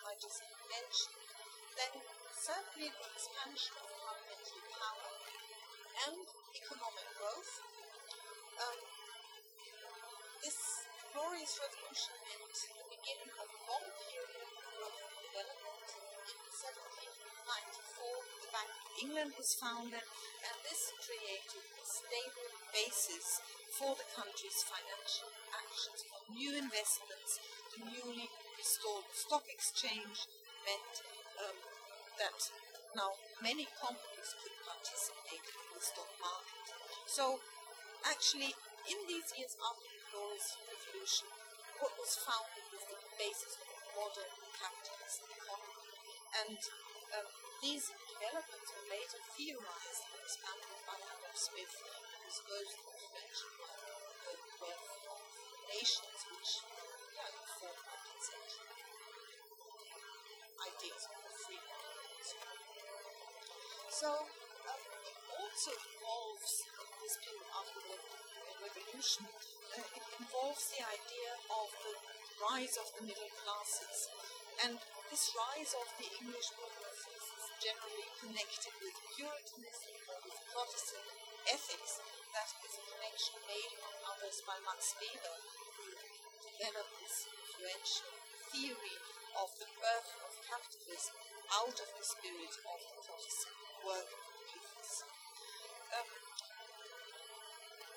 [0.03, 1.25] I just mentioned.
[1.73, 1.95] Then
[2.37, 5.13] certainly the expansion of parliamentary power
[6.05, 6.21] and
[6.53, 7.53] economic growth.
[8.61, 8.79] Um,
[10.45, 10.59] this
[11.17, 15.87] glorious revolution meant the beginning of a long period of growth and development.
[16.29, 23.97] In 1794, the Bank of England was founded, and this created a stable basis for
[23.97, 27.41] the country's financial actions, for new investments.
[27.73, 28.29] The newly
[28.61, 30.29] restored stock exchange
[30.69, 30.95] meant
[31.41, 31.57] um,
[32.21, 32.37] that
[32.93, 36.69] now many companies could participate in the stock market.
[37.09, 37.41] So,
[38.05, 38.53] actually,
[38.93, 41.33] in these years after the Glorious Revolution,
[41.81, 43.67] what was founded was the basis of
[43.97, 45.89] modern capitalist economy.
[46.45, 46.61] And
[47.17, 47.29] um,
[47.65, 51.73] these developments were later theorized and expanded by Adam Smith,
[52.33, 53.45] was the
[54.57, 55.21] wealth of
[55.69, 56.65] nations, which
[57.13, 57.29] yeah,
[57.61, 58.73] formed 19th century
[60.65, 62.25] ideas of free market.
[63.93, 66.65] So um, it also involves
[67.05, 68.01] this period after the
[68.65, 69.29] revolution.
[69.29, 71.95] Uh, it involves the idea of the
[72.49, 74.09] rise of the middle classes,
[74.65, 74.81] and
[75.13, 81.05] this rise of the English bourgeoisie is generally connected with Puritanism or with Protestant
[81.51, 82.01] ethics.
[82.33, 85.37] That is a connection made, among others, by Max Weber,
[85.77, 85.85] who
[86.49, 88.09] developed this influential
[88.49, 88.97] theory
[89.37, 91.17] of the birth of capitalism
[91.53, 95.05] out of the spirit of the Protestant working ethos.
[95.93, 96.09] Um,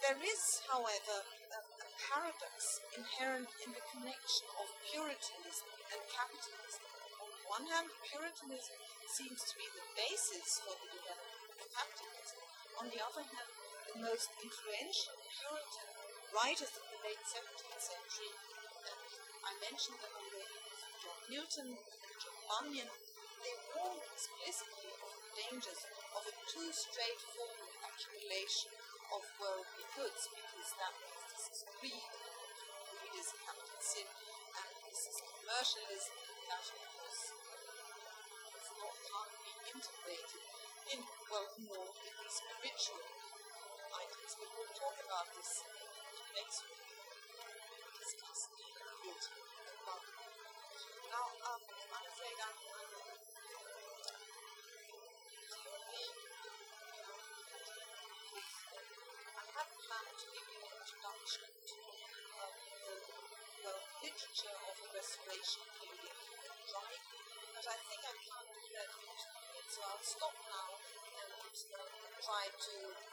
[0.03, 1.17] there is, however,
[1.55, 6.83] a, a, paradox inherent in the connection of Puritanism and capitalism.
[7.23, 8.79] On one hand, Puritanism
[9.15, 12.39] seems to be the basis for the development of capitalism.
[12.83, 13.64] On the other hand,
[13.95, 15.87] the most influential Puritan
[16.35, 18.33] writers of the late 17th century,
[18.91, 19.07] and
[19.39, 20.59] I mentioned them already,
[20.99, 21.69] John Milton
[22.19, 22.91] John Bunyan,
[23.39, 25.81] they warned explicitly of the dangers
[26.11, 28.75] of a too straightforward accumulation
[29.15, 32.11] of worldly goods, because that means this is greed,
[32.99, 36.19] greed is capital sin, and this is commercialism,
[36.51, 40.43] that of course is not can't be integrated
[40.91, 40.99] in
[41.31, 42.31] well more in the
[44.05, 44.37] items.
[44.37, 45.65] But we'll talk about this
[46.37, 46.85] next week.
[47.97, 49.81] Discuss good and
[51.09, 52.57] Now, um, I'm afraid I'm,
[59.25, 61.21] I'm planned to give you uh,
[63.65, 63.73] the
[64.05, 67.01] literature of the Restoration period right?
[67.57, 68.89] but I think I can't do that
[69.71, 71.89] so I'll stop now and uh,
[72.21, 73.04] try to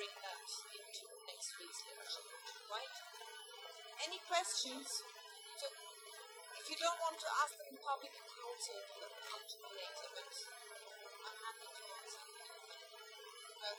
[0.00, 0.48] bring that
[0.80, 1.84] into next week's
[2.72, 2.96] right?
[4.08, 4.88] Any questions?
[5.60, 5.68] So
[6.56, 8.80] if you don't want to ask them in public, you can also
[9.28, 12.24] come to me later, but I'm happy to answer.
[13.60, 13.76] Uh,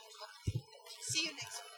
[1.10, 1.71] see you next week.